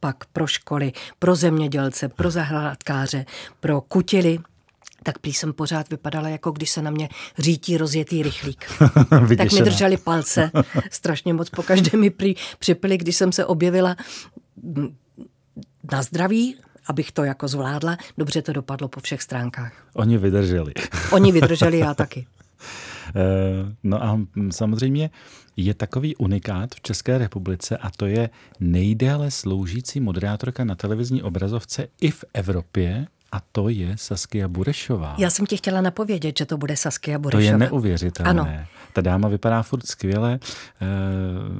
pak 0.00 0.24
pro 0.24 0.46
školy, 0.46 0.92
pro 1.18 1.34
zemědělce, 1.34 2.08
pro 2.08 2.30
zahrádkáře, 2.30 3.26
pro 3.60 3.80
kutily, 3.80 4.38
tak 5.04 5.18
prý 5.18 5.32
jsem 5.32 5.52
pořád 5.52 5.90
vypadala, 5.90 6.28
jako 6.28 6.50
když 6.50 6.70
se 6.70 6.82
na 6.82 6.90
mě 6.90 7.08
řítí 7.38 7.76
rozjetý 7.76 8.22
rychlík. 8.22 8.64
tak 9.36 9.52
mi 9.52 9.62
drželi 9.62 9.96
palce 9.96 10.50
strašně 10.90 11.34
moc. 11.34 11.50
Po 11.50 11.62
každé 11.62 11.98
mi 11.98 12.10
prý 12.10 12.34
připili, 12.58 12.98
když 12.98 13.16
jsem 13.16 13.32
se 13.32 13.46
objevila 13.46 13.96
na 15.92 16.02
zdraví, 16.02 16.56
abych 16.86 17.12
to 17.12 17.24
jako 17.24 17.48
zvládla. 17.48 17.96
Dobře 18.18 18.42
to 18.42 18.52
dopadlo 18.52 18.88
po 18.88 19.00
všech 19.00 19.22
stránkách. 19.22 19.72
Oni 19.94 20.18
vydrželi. 20.18 20.72
Oni 21.12 21.32
vydrželi, 21.32 21.78
já 21.78 21.94
taky. 21.94 22.26
Eh, 23.16 23.74
no 23.82 24.04
a 24.04 24.20
samozřejmě 24.50 25.10
je 25.56 25.74
takový 25.74 26.16
unikát 26.16 26.74
v 26.74 26.80
České 26.80 27.18
republice 27.18 27.76
a 27.76 27.90
to 27.90 28.06
je 28.06 28.30
nejdéle 28.60 29.30
sloužící 29.30 30.00
moderátorka 30.00 30.64
na 30.64 30.74
televizní 30.74 31.22
obrazovce 31.22 31.86
i 32.00 32.10
v 32.10 32.24
Evropě 32.34 33.06
a 33.34 33.40
to 33.52 33.68
je 33.68 33.96
Saskia 33.96 34.48
Burešová. 34.48 35.14
Já 35.18 35.30
jsem 35.30 35.46
ti 35.46 35.56
chtěla 35.56 35.80
napovědět, 35.80 36.38
že 36.38 36.46
to 36.46 36.56
bude 36.56 36.76
Saskia 36.76 37.18
Burešová. 37.18 37.42
To 37.42 37.52
je 37.52 37.58
neuvěřitelné. 37.58 38.30
Ano. 38.30 38.48
Ta 38.92 39.00
dáma 39.00 39.28
vypadá 39.28 39.62
furt 39.62 39.86
skvěle. 39.86 40.32
E, 40.32 40.38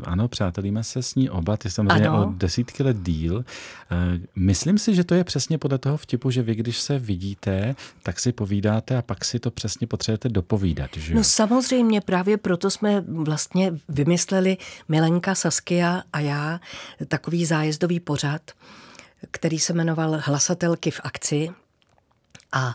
ano, 0.05 0.29
přátelíme 0.29 0.85
se 0.85 1.03
s 1.03 1.15
ní 1.15 1.31
oba, 1.31 1.57
ty 1.57 1.71
samozřejmě 1.71 2.09
ano. 2.09 2.27
o 2.27 2.33
desítky 2.33 2.83
let 2.83 2.97
díl. 3.03 3.39
E, 3.39 4.21
myslím 4.37 4.79
si, 4.79 4.95
že 4.95 5.05
to 5.05 5.15
je 5.15 5.25
přesně 5.25 5.59
podle 5.59 5.79
toho 5.79 5.97
vtipu, 5.97 6.31
že 6.31 6.43
vy, 6.43 6.55
když 6.55 6.81
se 6.81 6.99
vidíte, 6.99 7.75
tak 8.03 8.21
si 8.21 8.33
povídáte 8.33 8.97
a 8.97 9.03
pak 9.03 9.25
si 9.25 9.39
to 9.39 9.51
přesně 9.51 9.87
potřebujete 9.87 10.29
dopovídat. 10.29 10.91
Že? 10.97 11.15
No 11.15 11.25
samozřejmě, 11.25 12.01
právě 12.01 12.37
proto 12.37 12.71
jsme 12.71 13.01
vlastně 13.01 13.73
vymysleli 13.89 14.57
Milenka, 14.89 15.35
Saskia 15.35 16.03
a 16.13 16.21
já 16.21 16.61
takový 17.09 17.45
zájezdový 17.45 18.01
pořad, 18.01 18.51
který 19.31 19.59
se 19.59 19.73
jmenoval 19.73 20.21
Hlasatelky 20.25 20.91
v 20.91 21.01
akci. 21.05 21.51
A 22.55 22.75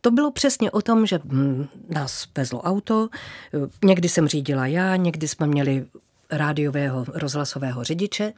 to 0.00 0.10
bylo 0.10 0.30
přesně 0.30 0.70
o 0.70 0.82
tom, 0.82 1.06
že 1.06 1.20
hm, 1.24 1.66
nás 1.88 2.28
vezlo 2.36 2.62
auto, 2.62 3.08
někdy 3.84 4.08
jsem 4.08 4.28
řídila 4.28 4.66
já, 4.66 4.96
někdy 4.96 5.28
jsme 5.28 5.46
měli 5.46 5.86
rádiového 6.30 7.04
rozhlasového 7.08 7.84
řidiče. 7.84 8.32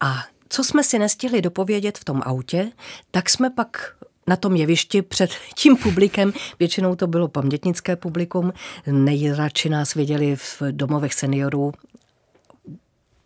A 0.00 0.24
co 0.48 0.64
jsme 0.64 0.84
si 0.84 0.98
nestihli 0.98 1.42
dopovědět 1.42 1.98
v 1.98 2.04
tom 2.04 2.22
autě, 2.24 2.72
tak 3.10 3.30
jsme 3.30 3.50
pak 3.50 3.96
na 4.26 4.36
tom 4.36 4.56
jevišti 4.56 5.02
před 5.02 5.30
tím 5.54 5.76
publikem, 5.76 6.32
většinou 6.58 6.96
to 6.96 7.06
bylo 7.06 7.28
pamětnické 7.28 7.96
publikum, 7.96 8.52
nejradši 8.90 9.68
nás 9.68 9.94
viděli 9.94 10.36
v 10.36 10.62
domovech 10.70 11.14
seniorů 11.14 11.72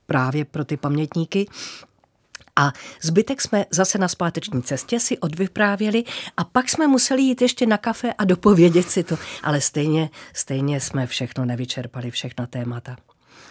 právě 0.07 0.45
pro 0.45 0.65
ty 0.65 0.77
pamětníky, 0.77 1.47
a 2.61 2.73
zbytek 3.03 3.41
jsme 3.41 3.67
zase 3.71 3.99
na 3.99 4.09
zpáteční 4.09 4.63
cestě 4.63 5.01
si 5.01 5.19
odvyprávěli 5.19 6.05
a 6.37 6.45
pak 6.45 6.69
jsme 6.69 6.87
museli 6.87 7.23
jít 7.23 7.43
ještě 7.43 7.67
na 7.67 7.79
kafe 7.79 8.13
a 8.13 8.25
dopovědět 8.25 8.91
si 8.91 9.05
to. 9.05 9.19
Ale 9.43 9.61
stejně, 9.61 10.11
stejně 10.33 10.81
jsme 10.81 11.07
všechno 11.07 11.45
nevyčerpali, 11.45 12.11
všechna 12.11 12.47
témata. 12.47 12.97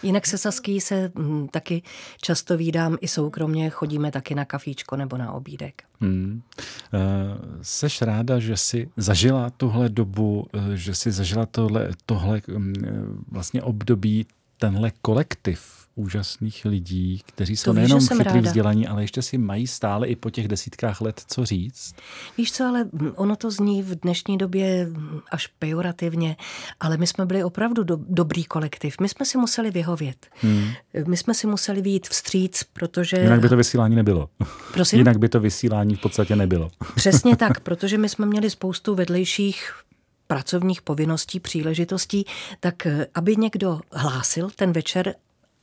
Jinak 0.02 0.26
se 0.26 0.38
Saský 0.38 0.80
se 0.80 0.94
m, 0.94 1.12
hm, 1.16 1.48
taky 1.48 1.82
často 2.20 2.56
vídám 2.56 2.96
i 3.00 3.08
soukromně, 3.08 3.70
chodíme 3.70 4.10
taky 4.10 4.34
na 4.34 4.44
kafíčko 4.44 4.96
nebo 4.96 5.16
na 5.16 5.32
obídek. 5.32 5.82
Hmm. 6.00 6.42
E, 6.94 6.98
seš 7.62 8.02
ráda, 8.02 8.38
že 8.38 8.56
jsi 8.56 8.90
zažila 8.96 9.50
tuhle 9.50 9.88
dobu, 9.88 10.46
eh, 10.54 10.76
že 10.76 10.94
jsi 10.94 11.12
zažila 11.12 11.46
tohle, 11.46 11.88
tohle 12.06 12.40
hm, 12.48 13.24
vlastně 13.30 13.62
období, 13.62 14.26
tenhle 14.58 14.92
kolektiv 15.02 15.79
úžasných 15.94 16.64
lidí, 16.64 17.22
kteří 17.26 17.56
jsou 17.56 17.72
nejenom 17.72 18.08
chytrý 18.08 18.40
vzdělaní, 18.40 18.86
ale 18.86 19.02
ještě 19.02 19.22
si 19.22 19.38
mají 19.38 19.66
stále 19.66 20.08
i 20.08 20.16
po 20.16 20.30
těch 20.30 20.48
desítkách 20.48 21.00
let 21.00 21.22
co 21.26 21.46
říct. 21.46 21.94
Víš 22.38 22.52
co, 22.52 22.64
ale 22.64 22.84
ono 23.16 23.36
to 23.36 23.50
zní 23.50 23.82
v 23.82 24.00
dnešní 24.00 24.38
době 24.38 24.88
až 25.30 25.46
pejorativně, 25.46 26.36
ale 26.80 26.96
my 26.96 27.06
jsme 27.06 27.26
byli 27.26 27.44
opravdu 27.44 27.82
do, 27.82 27.98
dobrý 28.08 28.44
kolektiv. 28.44 28.96
My 29.00 29.08
jsme 29.08 29.26
si 29.26 29.38
museli 29.38 29.70
vyhovět. 29.70 30.26
Hmm. 30.34 30.68
My 31.06 31.16
jsme 31.16 31.34
si 31.34 31.46
museli 31.46 31.82
výjít 31.82 32.08
vstříc, 32.08 32.64
protože... 32.72 33.16
Jinak 33.16 33.40
by 33.40 33.48
to 33.48 33.56
vysílání 33.56 33.96
nebylo. 33.96 34.28
Prosím? 34.72 34.98
Jinak 34.98 35.18
by 35.18 35.28
to 35.28 35.40
vysílání 35.40 35.94
v 35.94 36.00
podstatě 36.00 36.36
nebylo. 36.36 36.70
Přesně 36.94 37.36
tak, 37.36 37.60
protože 37.60 37.98
my 37.98 38.08
jsme 38.08 38.26
měli 38.26 38.50
spoustu 38.50 38.94
vedlejších 38.94 39.72
pracovních 40.26 40.82
povinností, 40.82 41.40
příležitostí, 41.40 42.24
tak 42.60 42.86
eh, 42.86 43.06
aby 43.14 43.36
někdo 43.36 43.80
hlásil 43.92 44.50
ten 44.56 44.72
večer 44.72 45.14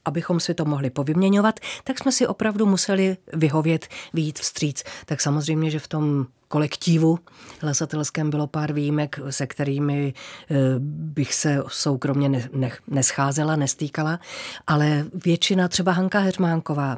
abychom 0.07 0.39
si 0.39 0.53
to 0.53 0.65
mohli 0.65 0.89
povyměňovat, 0.89 1.59
tak 1.83 1.99
jsme 1.99 2.11
si 2.11 2.27
opravdu 2.27 2.65
museli 2.65 3.17
vyhovět, 3.33 3.87
výjít 4.13 4.39
vstříc. 4.39 4.83
Tak 5.05 5.21
samozřejmě, 5.21 5.69
že 5.69 5.79
v 5.79 5.87
tom 5.87 6.25
kolektivu 6.47 7.19
hlasatelském 7.61 8.29
bylo 8.29 8.47
pár 8.47 8.73
výjimek, 8.73 9.19
se 9.29 9.47
kterými 9.47 10.13
eh, 10.49 10.55
bych 10.79 11.33
se 11.33 11.63
soukromně 11.67 12.29
ne, 12.29 12.49
ne, 12.53 12.71
nescházela, 12.87 13.55
nestýkala, 13.55 14.19
ale 14.67 15.05
většina, 15.25 15.67
třeba 15.67 15.91
Hanka 15.91 16.19
Hermánková, 16.19 16.97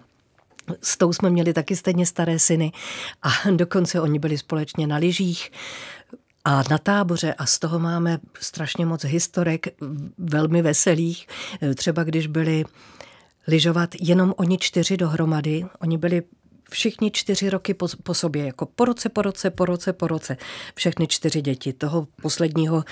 s 0.81 0.97
tou 0.97 1.13
jsme 1.13 1.29
měli 1.29 1.53
taky 1.53 1.75
stejně 1.75 2.05
staré 2.05 2.39
syny 2.39 2.71
a 3.23 3.29
dokonce 3.51 4.01
oni 4.01 4.19
byli 4.19 4.37
společně 4.37 4.87
na 4.87 4.97
lyžích 4.97 5.51
a 6.45 6.63
na 6.69 6.77
táboře 6.77 7.33
a 7.33 7.45
z 7.45 7.59
toho 7.59 7.79
máme 7.79 8.19
strašně 8.39 8.85
moc 8.85 9.03
historek 9.03 9.67
velmi 10.17 10.61
veselých. 10.61 11.27
Třeba 11.75 12.03
když 12.03 12.27
byli 12.27 12.65
lyžovat 13.49 13.89
jenom 14.01 14.33
oni 14.37 14.57
čtyři 14.57 14.97
dohromady, 14.97 15.65
oni 15.81 15.97
byli 15.97 16.23
všichni 16.69 17.11
čtyři 17.11 17.49
roky 17.49 17.73
po, 17.73 17.87
po 18.03 18.13
sobě, 18.13 18.45
jako 18.45 18.65
po 18.65 18.85
roce, 18.85 19.09
po 19.09 19.21
roce, 19.21 19.49
po 19.49 19.65
roce, 19.65 19.93
po 19.93 20.07
roce. 20.07 20.37
Všechny 20.75 21.07
čtyři 21.07 21.41
děti. 21.41 21.73
Toho 21.73 22.07
posledního 22.21 22.83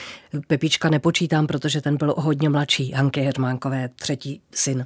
Pepička 0.48 0.90
nepočítám, 0.90 1.48
protože 1.48 1.82
ten 1.82 1.98
byl 1.98 2.14
hodně 2.18 2.50
mladší, 2.50 2.92
Hanky 2.92 3.22
Hermánkové, 3.22 3.90
třetí 3.96 4.42
syn. 4.52 4.86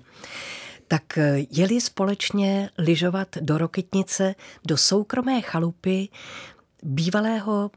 Tak 0.88 1.18
eh, 1.18 1.46
jeli 1.52 1.82
společně 1.82 2.70
lyžovat 2.78 3.28
do 3.42 3.58
Rokytnice, 3.58 4.36
do 4.68 4.78
soukromé 4.78 5.42
chalupy 5.42 6.10
bývalého 6.84 7.72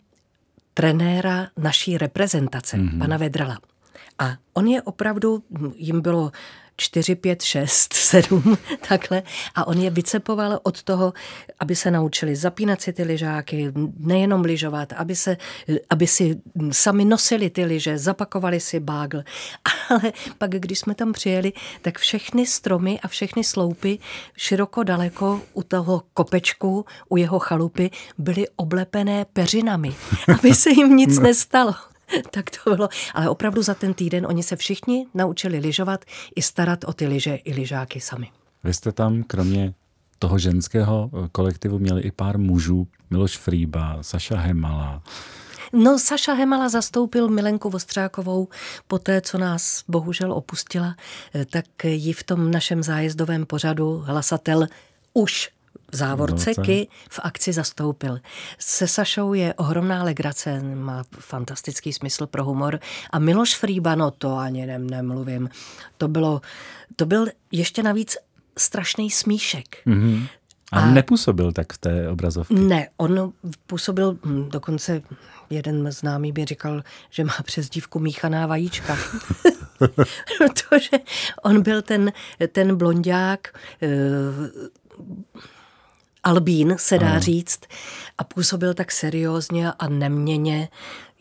trenéra 0.74 1.48
naší 1.56 1.98
reprezentace, 1.98 2.76
mm-hmm. 2.76 2.98
pana 2.98 3.16
Vedrala. 3.16 3.58
A 4.18 4.36
on 4.52 4.66
je 4.66 4.82
opravdu, 4.82 5.42
jim 5.76 6.00
bylo 6.00 6.32
4, 6.76 7.14
5, 7.14 7.42
6, 7.42 7.92
7, 7.92 8.58
takhle. 8.88 9.22
A 9.54 9.66
on 9.66 9.78
je 9.78 9.90
vycepoval 9.90 10.60
od 10.62 10.82
toho, 10.82 11.12
aby 11.60 11.76
se 11.76 11.90
naučili 11.90 12.36
zapínat 12.36 12.82
si 12.82 12.92
ty 12.92 13.02
lyžáky, 13.02 13.72
nejenom 13.98 14.40
lyžovat, 14.40 14.92
aby, 14.92 15.16
se, 15.16 15.36
aby 15.90 16.06
si 16.06 16.40
sami 16.70 17.04
nosili 17.04 17.50
ty 17.50 17.64
lyže, 17.64 17.98
zapakovali 17.98 18.60
si 18.60 18.80
bágl. 18.80 19.22
Ale 19.90 20.12
pak, 20.38 20.50
když 20.50 20.78
jsme 20.78 20.94
tam 20.94 21.12
přijeli, 21.12 21.52
tak 21.82 21.98
všechny 21.98 22.46
stromy 22.46 23.00
a 23.02 23.08
všechny 23.08 23.44
sloupy 23.44 23.98
široko 24.36 24.82
daleko 24.82 25.40
u 25.52 25.62
toho 25.62 26.02
kopečku, 26.14 26.86
u 27.08 27.16
jeho 27.16 27.38
chalupy, 27.38 27.90
byly 28.18 28.46
oblepené 28.56 29.24
peřinami, 29.24 29.94
aby 30.38 30.54
se 30.54 30.70
jim 30.70 30.96
nic 30.96 31.18
nestalo. 31.18 31.74
tak 32.30 32.50
to 32.50 32.74
bylo. 32.74 32.88
Ale 33.14 33.28
opravdu 33.28 33.62
za 33.62 33.74
ten 33.74 33.94
týden 33.94 34.26
oni 34.26 34.42
se 34.42 34.56
všichni 34.56 35.06
naučili 35.14 35.58
lyžovat 35.58 36.04
i 36.36 36.42
starat 36.42 36.84
o 36.84 36.92
ty 36.92 37.06
lyže 37.06 37.34
i 37.34 37.54
lyžáky 37.54 38.00
sami. 38.00 38.30
Vy 38.64 38.74
jste 38.74 38.92
tam 38.92 39.22
kromě 39.22 39.74
toho 40.18 40.38
ženského 40.38 41.10
kolektivu 41.32 41.78
měli 41.78 42.02
i 42.02 42.10
pár 42.10 42.38
mužů, 42.38 42.86
Miloš 43.10 43.36
Frýba, 43.36 43.98
Saša 44.00 44.36
Hemala. 44.36 45.02
No, 45.72 45.98
Saša 45.98 46.32
Hemala 46.32 46.68
zastoupil 46.68 47.28
Milenku 47.28 47.70
Vostřákovou 47.70 48.48
po 48.88 48.98
té, 48.98 49.20
co 49.20 49.38
nás 49.38 49.84
bohužel 49.88 50.32
opustila, 50.32 50.96
tak 51.50 51.64
ji 51.84 52.12
v 52.12 52.22
tom 52.22 52.50
našem 52.50 52.82
zájezdovém 52.82 53.46
pořadu 53.46 54.02
hlasatel 54.06 54.66
už 55.14 55.50
v 55.92 55.96
závorce 55.96 56.52
no, 56.58 56.64
Ky 56.64 56.88
v 57.10 57.20
akci 57.22 57.52
zastoupil. 57.52 58.20
Se 58.58 58.88
Sašou 58.88 59.34
je 59.34 59.54
ohromná 59.54 60.04
legrace, 60.04 60.60
má 60.74 61.04
fantastický 61.18 61.92
smysl 61.92 62.26
pro 62.26 62.44
humor. 62.44 62.78
A 63.10 63.18
Miloš 63.18 63.54
Frýba, 63.54 63.94
no 63.94 64.10
to 64.10 64.36
ani 64.36 64.66
ne, 64.66 64.78
nemluvím. 64.78 65.50
To 65.98 66.08
bylo, 66.08 66.40
to 66.96 67.06
byl 67.06 67.26
ještě 67.52 67.82
navíc 67.82 68.16
strašný 68.58 69.10
smíšek. 69.10 69.86
Mm-hmm. 69.86 70.28
A, 70.72 70.80
a 70.80 70.86
nepůsobil 70.86 71.52
tak 71.52 71.72
v 71.72 71.78
té 71.78 72.08
obrazovce? 72.08 72.54
Ne, 72.54 72.88
on 72.96 73.32
působil, 73.66 74.18
hm, 74.24 74.48
dokonce 74.48 75.02
jeden 75.50 75.92
známý 75.92 76.32
by 76.32 76.44
říkal, 76.44 76.82
že 77.10 77.24
má 77.24 77.34
přezdívku 77.44 77.98
míchaná 77.98 78.46
vajíčka. 78.46 78.96
Protože 80.38 80.98
on 81.42 81.62
byl 81.62 81.82
ten, 81.82 82.12
ten 82.52 82.76
blondák, 82.76 83.58
eh, 83.82 83.88
Albín, 86.24 86.74
se 86.78 86.98
dá 86.98 87.10
ano. 87.10 87.20
říct, 87.20 87.60
a 88.18 88.24
působil 88.24 88.74
tak 88.74 88.92
seriózně 88.92 89.72
a 89.72 89.88
neměně. 89.88 90.68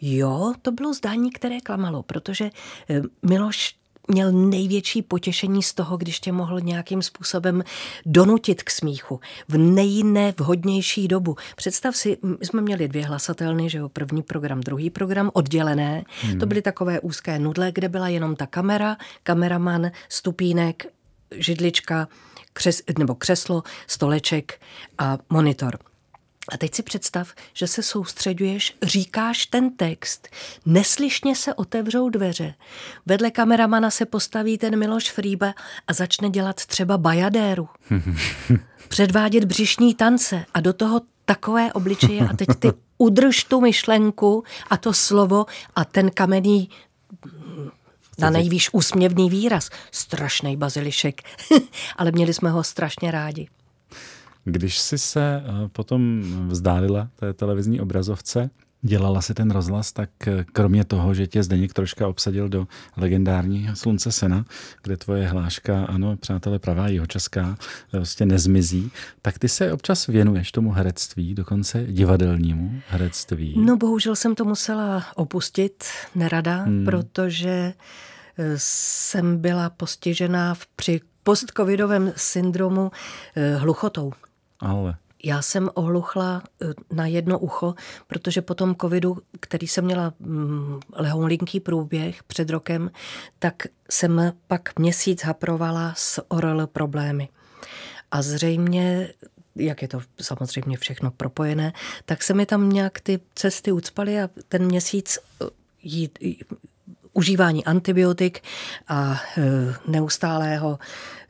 Jo, 0.02 0.54
to 0.62 0.72
bylo 0.72 0.94
zdání, 0.94 1.32
které 1.32 1.62
klamalo, 1.62 2.04
protože 2.04 2.50
eh, 2.90 3.02
Miloš 3.30 3.76
měl 4.08 4.32
největší 4.32 5.02
potěšení 5.02 5.64
z 5.64 5.74
toho, 5.74 5.98
když 5.98 6.20
tě 6.20 6.32
mohl 6.32 6.62
nějakým 6.62 7.02
způsobem 7.02 7.64
donutit 8.06 8.64
k 8.64 8.70
smíchu 8.70 9.20
v 9.48 9.58
nejnevhodnější 9.58 11.08
dobu. 11.08 11.36
Představ 11.56 11.96
si, 11.96 12.18
my 12.40 12.46
jsme 12.46 12.62
měli 12.62 12.88
dvě 12.88 13.06
hlasatelny, 13.06 13.70
že 13.70 13.78
jo, 13.78 13.90
první 13.90 14.24
program, 14.24 14.62
druhý 14.62 14.90
program, 14.90 15.30
oddělené. 15.34 16.04
Hmm. 16.22 16.40
To 16.40 16.46
byly 16.46 16.62
takové 16.62 17.00
úzké 17.00 17.40
nudle, 17.40 17.72
kde 17.72 17.90
byla 17.90 18.08
jenom 18.08 18.36
ta 18.36 18.46
kamera, 18.48 18.98
kameraman, 19.24 19.92
stupínek, 20.10 20.86
židlička, 21.36 22.08
křes, 22.54 22.82
nebo 22.98 23.16
křeslo, 23.16 23.64
stoleček 23.88 24.62
a 24.98 25.18
monitor. 25.30 25.80
A 26.52 26.58
teď 26.58 26.76
si 26.76 26.84
představ, 26.84 27.34
že 27.54 27.68
se 27.68 27.84
soustředuješ, 27.84 28.78
říkáš 28.84 29.46
ten 29.46 29.76
text, 29.76 30.28
neslyšně 30.66 31.36
se 31.36 31.54
otevřou 31.54 32.10
dveře. 32.10 32.54
Vedle 33.06 33.32
kameramana 33.32 33.90
se 33.90 34.06
postaví 34.06 34.58
ten 34.58 34.80
Miloš 34.80 35.12
Frýba 35.12 35.54
a 35.88 35.94
začne 35.94 36.30
dělat 36.30 36.66
třeba 36.66 36.98
bajadéru. 36.98 37.70
Předvádět 38.88 39.46
břišní 39.46 39.96
tance 39.96 40.46
a 40.54 40.62
do 40.62 40.74
toho 40.74 41.02
takové 41.26 41.74
obličeje 41.74 42.22
a 42.22 42.36
teď 42.36 42.50
ty 42.60 42.72
udrž 42.98 43.44
tu 43.44 43.62
myšlenku 43.62 44.44
a 44.70 44.78
to 44.78 44.94
slovo 44.94 45.46
a 45.76 45.86
ten 45.86 46.12
kamenný 46.12 46.70
na 48.20 48.29
nejvýš 48.29 48.70
úsměvný 48.74 49.29
výraz. 49.29 49.70
Strašný 49.91 50.58
bazilišek. 50.58 51.22
Ale 51.98 52.12
měli 52.12 52.34
jsme 52.34 52.50
ho 52.50 52.63
strašně 52.63 53.12
rádi. 53.12 53.48
Když 54.43 54.79
jsi 54.79 54.98
se 54.98 55.43
eh, 55.46 55.67
potom 55.67 56.24
vzdálila 56.48 57.10
té 57.15 57.34
televizní 57.34 57.82
obrazovce, 57.82 58.49
dělala 58.84 59.22
si 59.22 59.34
ten 59.34 59.52
rozhlas, 59.52 59.91
tak 59.91 60.10
eh, 60.28 60.46
kromě 60.54 60.84
toho, 60.84 61.13
že 61.13 61.28
tě 61.28 61.43
Zdeněk 61.43 61.74
troška 61.74 62.08
obsadil 62.08 62.50
do 62.50 62.67
legendární 62.98 63.69
Slunce 63.74 64.12
Sena, 64.12 64.46
kde 64.84 64.98
tvoje 64.98 65.28
hláška, 65.28 65.86
ano, 65.86 66.17
přátelé, 66.17 66.60
pravá 66.60 66.88
česká, 67.08 67.58
prostě 67.91 68.26
nezmizí, 68.26 68.91
tak 69.22 69.39
ty 69.39 69.50
se 69.50 69.74
občas 69.74 70.08
věnuješ 70.08 70.52
tomu 70.52 70.72
herectví, 70.72 71.36
dokonce 71.36 71.86
divadelnímu 71.86 72.82
herectví. 72.88 73.56
No 73.58 73.78
bohužel 73.78 74.15
jsem 74.15 74.36
to 74.36 74.46
musela 74.46 75.06
opustit, 75.15 75.84
nerada, 76.15 76.56
hmm. 76.56 76.86
protože 76.86 77.74
eh, 78.38 78.54
jsem 78.58 79.38
byla 79.38 79.69
postižená 79.69 80.56
při 80.76 81.02
postcovidovém 81.24 82.13
syndromu 82.15 82.91
hluchotou. 83.58 84.12
Ale 84.60 84.96
já 85.24 85.42
jsem 85.42 85.70
ohluchla 85.74 86.44
eh, 86.62 86.74
na 86.92 87.08
jedno 87.08 87.40
ucho, 87.40 87.76
protože 88.08 88.42
po 88.42 88.56
tom 88.56 88.76
covidu, 88.76 89.18
který 89.40 89.68
jsem 89.68 89.86
měla 89.86 90.14
mm, 90.20 90.80
lehoulinký 90.94 91.60
průběh 91.60 92.24
před 92.24 92.50
rokem, 92.50 92.92
tak 93.40 93.68
jsem 93.90 94.34
pak 94.48 94.80
měsíc 94.80 95.24
haprovala 95.24 95.94
s 95.98 96.26
ORL 96.28 96.68
problémy. 96.68 97.30
A 98.12 98.22
zřejmě 98.22 99.14
jak 99.56 99.82
je 99.82 99.88
to 99.88 100.02
samozřejmě 100.22 100.78
všechno 100.78 101.12
propojené, 101.12 101.74
tak 102.06 102.24
se 102.24 102.34
mi 102.34 102.46
tam 102.46 102.70
nějak 102.70 103.00
ty 103.00 103.20
cesty 103.36 103.72
ucpaly 103.72 104.22
a 104.22 104.30
ten 104.48 104.66
měsíc 104.66 105.20
eh, 105.42 105.46
užívání 107.13 107.65
antibiotik 107.65 108.41
a 108.88 109.21
e, 109.38 109.41
neustálého 109.88 110.80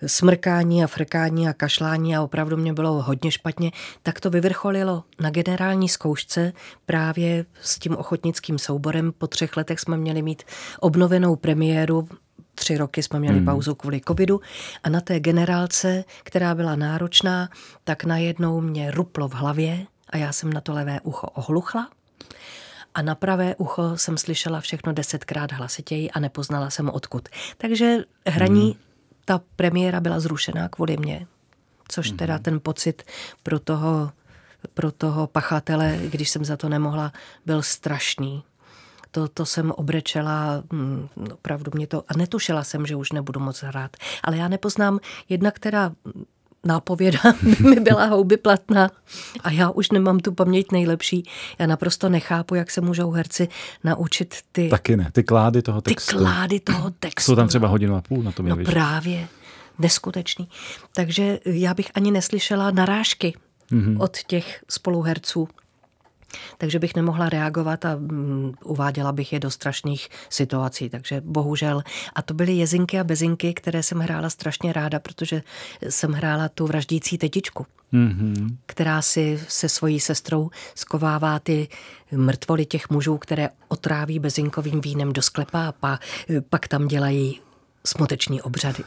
smrkání 0.06 0.84
a 0.84 0.88
frkání 0.88 1.48
a 1.50 1.54
kašlání 1.54 2.16
a 2.16 2.22
opravdu 2.22 2.58
mě 2.58 2.74
bylo 2.74 3.02
hodně 3.02 3.32
špatně, 3.32 3.72
tak 4.04 4.20
to 4.20 4.30
vyvrcholilo 4.30 5.04
na 5.20 5.30
generální 5.30 5.90
zkoušce 5.90 6.54
právě 6.86 7.46
s 7.62 7.80
tím 7.80 7.96
ochotnickým 7.96 8.60
souborem. 8.60 9.14
Po 9.18 9.28
třech 9.28 9.58
letech 9.58 9.80
jsme 9.80 9.98
měli 9.98 10.22
mít 10.22 10.44
obnovenou 10.80 11.36
premiéru 11.36 12.08
tři 12.56 12.78
roky 12.78 13.04
jsme 13.04 13.20
měli 13.20 13.38
hmm. 13.38 13.46
pauzu 13.46 13.76
kvůli 13.76 14.02
covidu 14.08 14.42
a 14.84 14.90
na 14.90 15.02
té 15.02 15.20
generálce, 15.20 16.04
která 16.24 16.56
byla 16.56 16.76
náročná, 16.76 17.50
tak 17.84 18.04
najednou 18.04 18.62
mě 18.62 18.92
ruplo 18.92 19.28
v 19.28 19.34
hlavě 19.34 19.86
a 20.10 20.18
já 20.18 20.32
jsem 20.32 20.54
na 20.54 20.62
to 20.62 20.74
levé 20.74 21.02
ucho 21.02 21.28
ohluchla 21.28 21.90
a 22.96 23.02
na 23.02 23.16
pravé 23.16 23.56
ucho 23.56 23.98
jsem 23.98 24.18
slyšela 24.18 24.62
všechno 24.62 24.94
desetkrát 24.94 25.52
hlasitěji 25.52 26.12
a 26.12 26.20
nepoznala 26.20 26.70
jsem 26.70 26.90
odkud. 26.90 27.30
Takže 27.58 27.98
hraní, 28.28 28.64
hmm. 28.64 28.80
ta 29.26 29.42
premiéra 29.56 30.00
byla 30.00 30.20
zrušená 30.20 30.70
kvůli 30.70 30.98
mě, 30.98 31.28
což 31.88 32.08
hmm. 32.10 32.18
teda 32.18 32.40
ten 32.40 32.60
pocit 32.60 33.04
pro 33.44 33.60
toho, 33.60 34.12
pro 34.74 34.92
toho 34.92 35.28
pachatele, 35.28 36.00
když 36.10 36.30
jsem 36.30 36.46
za 36.46 36.58
to 36.58 36.70
nemohla, 36.70 37.12
byl 37.46 37.62
strašný. 37.62 38.44
To, 39.12 39.28
to 39.28 39.46
jsem 39.46 39.72
obrečela, 39.72 40.64
hm, 40.74 41.08
opravdu 41.34 41.72
mě 41.76 41.88
to, 41.88 42.04
a 42.08 42.18
netušila 42.18 42.64
jsem, 42.64 42.86
že 42.86 42.96
už 42.96 43.12
nebudu 43.12 43.40
moc 43.40 43.64
hrát. 43.64 43.98
Ale 44.24 44.38
já 44.38 44.48
nepoznám 44.48 45.00
jedna, 45.30 45.52
která 45.52 45.92
nápověda 46.64 47.20
by 47.42 47.56
mi 47.70 47.80
byla 47.80 48.06
houby 48.06 48.38
platná 48.38 48.92
a 49.44 49.52
já 49.52 49.70
už 49.70 49.92
nemám 49.92 50.20
tu 50.20 50.32
paměť 50.32 50.72
nejlepší. 50.72 51.24
Já 51.60 51.68
naprosto 51.68 52.10
nechápu, 52.10 52.56
jak 52.56 52.72
se 52.72 52.82
můžou 52.82 53.12
herci 53.12 53.48
naučit 53.84 54.36
ty... 54.52 54.70
Taky 54.70 54.98
ne, 54.98 55.10
ty 55.12 55.24
klády 55.24 55.62
toho 55.62 55.82
textu. 55.82 56.18
Ty 56.18 56.24
klády 56.24 56.60
toho 56.60 56.92
textu. 57.00 57.32
Jsou 57.32 57.36
tam 57.36 57.48
třeba 57.48 57.68
hodinu 57.68 57.96
a 57.96 58.02
půl 58.02 58.24
na 58.24 58.32
tom. 58.32 58.46
No 58.48 58.58
právě, 58.66 59.28
neskutečný. 59.80 60.50
Takže 60.96 61.40
já 61.46 61.74
bych 61.74 61.92
ani 61.96 62.12
neslyšela 62.12 62.72
narážky 62.72 63.34
mm-hmm. 63.72 64.02
od 64.02 64.18
těch 64.18 64.64
spoluherců 64.70 65.48
takže 66.58 66.80
bych 66.80 66.96
nemohla 66.96 67.30
reagovat 67.30 67.86
a 67.86 67.96
mm, 67.96 68.54
uváděla 68.64 69.12
bych 69.12 69.34
je 69.34 69.40
do 69.40 69.52
strašných 69.52 70.10
situací, 70.30 70.90
takže 70.90 71.22
bohužel. 71.22 71.82
A 72.16 72.22
to 72.22 72.34
byly 72.34 72.54
jezinky 72.54 73.00
a 73.00 73.04
bezinky, 73.04 73.54
které 73.54 73.84
jsem 73.84 74.00
hrála 74.00 74.30
strašně 74.30 74.74
ráda, 74.74 75.00
protože 75.00 75.44
jsem 75.90 76.12
hrála 76.12 76.50
tu 76.50 76.68
vraždící 76.68 77.18
tetičku. 77.18 77.66
Mm-hmm. 77.94 78.56
která 78.66 79.02
si 79.02 79.44
se 79.48 79.70
svojí 79.70 80.00
sestrou 80.00 80.50
skovává 80.76 81.40
ty 81.40 81.68
mrtvoly 82.12 82.66
těch 82.66 82.90
mužů, 82.90 83.18
které 83.18 83.50
otráví 83.68 84.20
bezinkovým 84.20 84.82
vínem 84.82 85.14
do 85.14 85.22
sklepa 85.22 85.68
a 85.68 85.72
pa, 85.72 86.00
pak 86.50 86.68
tam 86.68 86.88
dělají 86.88 87.42
smuteční 87.86 88.42
obřady. 88.42 88.84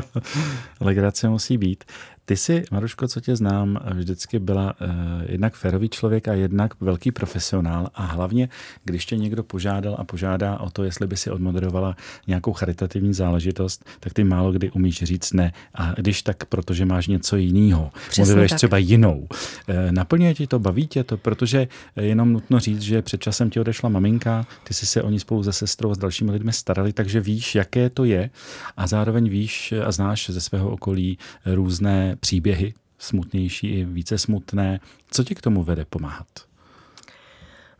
Legrace 0.80 1.28
musí 1.28 1.58
být. 1.58 1.84
Ty 2.28 2.36
jsi, 2.36 2.64
Maruško, 2.70 3.08
co 3.08 3.20
tě 3.20 3.36
znám, 3.36 3.78
vždycky 3.94 4.38
byla 4.38 4.74
uh, 4.80 4.88
jednak 5.28 5.54
férový 5.54 5.88
člověk 5.88 6.28
a 6.28 6.32
jednak 6.32 6.80
velký 6.80 7.12
profesionál 7.12 7.88
a 7.94 8.04
hlavně, 8.04 8.48
když 8.84 9.06
tě 9.06 9.16
někdo 9.16 9.42
požádal 9.42 9.96
a 9.98 10.04
požádá 10.04 10.58
o 10.60 10.70
to, 10.70 10.84
jestli 10.84 11.06
by 11.06 11.16
si 11.16 11.30
odmoderovala 11.30 11.96
nějakou 12.26 12.52
charitativní 12.52 13.14
záležitost, 13.14 13.84
tak 14.00 14.12
ty 14.12 14.24
málo 14.24 14.52
kdy 14.52 14.70
umíš 14.70 15.02
říct 15.02 15.32
ne. 15.32 15.52
A 15.74 15.92
když 15.92 16.22
tak, 16.22 16.44
protože 16.44 16.86
máš 16.86 17.06
něco 17.06 17.36
jiného, 17.36 17.90
moderuješ 18.18 18.50
tak. 18.50 18.56
třeba 18.56 18.78
jinou. 18.78 19.18
Uh, 19.18 19.26
naplňuje 19.90 20.34
ti 20.34 20.46
to, 20.46 20.58
baví 20.58 20.86
tě 20.86 21.04
to, 21.04 21.16
protože 21.16 21.68
jenom 21.96 22.32
nutno 22.32 22.60
říct, 22.60 22.82
že 22.82 23.02
před 23.02 23.20
časem 23.20 23.50
ti 23.50 23.60
odešla 23.60 23.88
maminka, 23.88 24.46
ty 24.64 24.74
jsi 24.74 24.86
se 24.86 25.02
o 25.02 25.10
ní 25.10 25.20
spolu 25.20 25.42
se 25.42 25.52
sestrou 25.52 25.90
a 25.90 25.94
s 25.94 25.98
dalšími 25.98 26.30
lidmi 26.30 26.52
starali, 26.52 26.92
takže 26.92 27.20
víš, 27.20 27.54
jaké 27.54 27.90
to 27.90 28.04
je 28.04 28.30
a 28.76 28.86
zároveň 28.86 29.28
víš 29.28 29.74
a 29.86 29.92
znáš 29.92 30.30
ze 30.30 30.40
svého 30.40 30.70
okolí 30.70 31.18
různé 31.46 32.15
příběhy, 32.16 32.74
smutnější 32.98 33.66
i 33.66 33.84
více 33.84 34.18
smutné. 34.18 34.80
Co 35.10 35.24
ti 35.24 35.34
k 35.34 35.40
tomu 35.40 35.62
vede 35.62 35.84
pomáhat? 35.84 36.26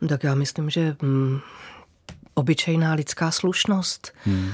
Tak 0.09 0.23
já 0.23 0.35
myslím, 0.35 0.69
že 0.69 0.95
hm, 1.01 1.39
obyčejná 2.33 2.93
lidská 2.93 3.31
slušnost. 3.31 4.13
Hmm. 4.23 4.51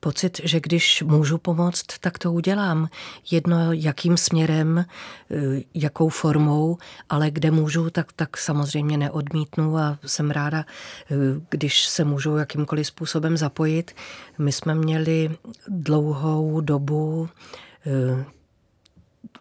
Pocit, 0.00 0.40
že 0.44 0.60
když 0.60 1.02
můžu 1.02 1.38
pomoct, 1.38 1.86
tak 2.00 2.18
to 2.18 2.32
udělám. 2.32 2.88
Jedno, 3.30 3.72
jakým 3.72 4.16
směrem, 4.16 4.78
eh, 4.78 5.34
jakou 5.74 6.08
formou, 6.08 6.78
ale 7.08 7.30
kde 7.30 7.50
můžu, 7.50 7.90
tak, 7.90 8.12
tak 8.12 8.36
samozřejmě 8.36 8.98
neodmítnu 8.98 9.76
a 9.76 9.98
jsem 10.06 10.30
ráda, 10.30 10.64
eh, 11.10 11.14
když 11.50 11.86
se 11.86 12.04
můžu 12.04 12.36
jakýmkoliv 12.36 12.86
způsobem 12.86 13.36
zapojit. 13.36 13.92
My 14.38 14.52
jsme 14.52 14.74
měli 14.74 15.30
dlouhou 15.68 16.60
dobu 16.60 17.28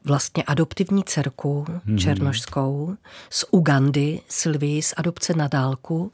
vlastně 0.04 0.44
adoptivní 0.44 1.04
dcerku 1.04 1.66
hmm. 1.86 1.98
černošskou 1.98 2.96
z 3.30 3.46
Ugandy, 3.52 4.22
Sylvii 4.30 4.82
z 4.82 4.94
adopce 4.98 5.34
na 5.34 5.48
dálku, 5.48 6.12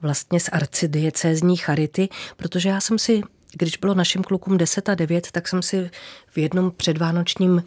vlastně 0.00 0.40
z 0.40 0.48
arcidiecézní 0.52 1.56
charity, 1.56 2.08
protože 2.36 2.68
já 2.68 2.80
jsem 2.80 2.98
si, 2.98 3.22
když 3.52 3.76
bylo 3.76 3.94
našim 3.94 4.22
klukům 4.22 4.58
10 4.58 4.88
a 4.88 4.94
9, 4.94 5.30
tak 5.32 5.48
jsem 5.48 5.62
si 5.62 5.90
v 6.28 6.38
jednom 6.38 6.70
předvánočním 6.70 7.64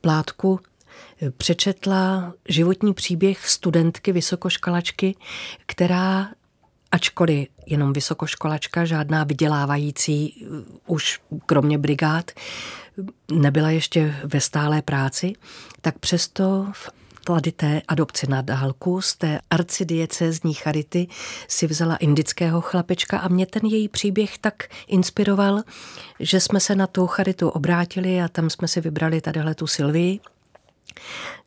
plátku 0.00 0.60
eh, 1.22 1.30
přečetla 1.30 2.34
životní 2.48 2.94
příběh 2.94 3.48
studentky 3.48 4.12
vysokoškolačky, 4.12 5.14
která 5.66 6.28
ačkoliv 6.92 7.48
jenom 7.66 7.92
vysokoškolačka, 7.92 8.84
žádná 8.84 9.24
vydělávající 9.24 10.34
eh, 10.42 10.46
už 10.86 11.20
kromě 11.46 11.78
brigád, 11.78 12.30
nebyla 13.32 13.70
ještě 13.70 14.14
ve 14.24 14.40
stálé 14.40 14.82
práci, 14.82 15.32
tak 15.80 15.98
přesto 15.98 16.66
v 16.72 16.90
tady 17.34 17.52
té 17.52 17.82
adopci 17.88 18.26
na 18.30 18.42
dálku 18.42 19.00
z 19.00 19.16
té 19.16 19.40
arcidiecézní 19.50 20.54
charity 20.54 21.06
si 21.48 21.66
vzala 21.66 21.96
indického 21.96 22.60
chlapečka 22.60 23.18
a 23.18 23.28
mě 23.28 23.46
ten 23.46 23.62
její 23.66 23.88
příběh 23.88 24.38
tak 24.38 24.54
inspiroval, 24.86 25.62
že 26.20 26.40
jsme 26.40 26.60
se 26.60 26.74
na 26.74 26.86
tu 26.86 27.06
charitu 27.06 27.48
obrátili 27.48 28.22
a 28.22 28.28
tam 28.28 28.50
jsme 28.50 28.68
si 28.68 28.80
vybrali 28.80 29.20
tadyhle 29.20 29.54
tu 29.54 29.66
Sylvii. 29.66 30.20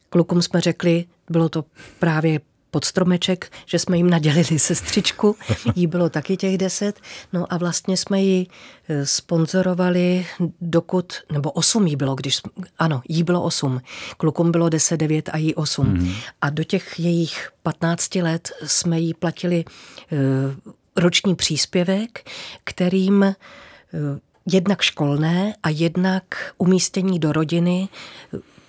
Klukům 0.10 0.42
jsme 0.42 0.62
řekli, 0.62 1.06
bylo 1.30 1.50
to 1.50 1.66
právě 2.00 2.40
pod 2.72 2.86
stromeček, 2.86 3.52
že 3.66 3.80
jsme 3.80 3.98
jim 3.98 4.10
nadělili 4.10 4.60
sestřičku, 4.60 5.36
jí 5.76 5.88
bylo 5.88 6.10
taky 6.10 6.38
těch 6.38 6.58
deset, 6.58 7.00
no 7.34 7.54
a 7.54 7.58
vlastně 7.58 7.98
jsme 7.98 8.22
ji 8.22 8.48
e, 8.90 9.06
sponzorovali 9.06 10.26
dokud, 10.62 11.14
nebo 11.32 11.52
osm 11.52 11.88
jí 11.88 11.96
bylo, 11.96 12.16
když, 12.16 12.42
ano, 12.80 13.02
jí 13.10 13.24
bylo 13.24 13.44
osm, 13.44 13.82
klukům 14.18 14.52
bylo 14.52 14.70
deset, 14.70 14.98
devět 14.98 15.30
a 15.34 15.38
jí 15.38 15.56
osm. 15.56 15.86
Mm-hmm. 15.86 16.16
A 16.42 16.50
do 16.50 16.64
těch 16.64 17.00
jejich 17.00 17.50
patnácti 17.64 18.22
let 18.22 18.52
jsme 18.66 19.00
jí 19.00 19.14
platili 19.14 19.66
uh, 19.66 20.74
roční 20.96 21.36
příspěvek, 21.36 22.30
kterým 22.64 23.22
uh, 23.22 24.20
jednak 24.46 24.82
školné 24.82 25.54
a 25.64 25.70
jednak 25.70 26.54
umístění 26.58 27.20
do 27.20 27.32
rodiny 27.32 27.90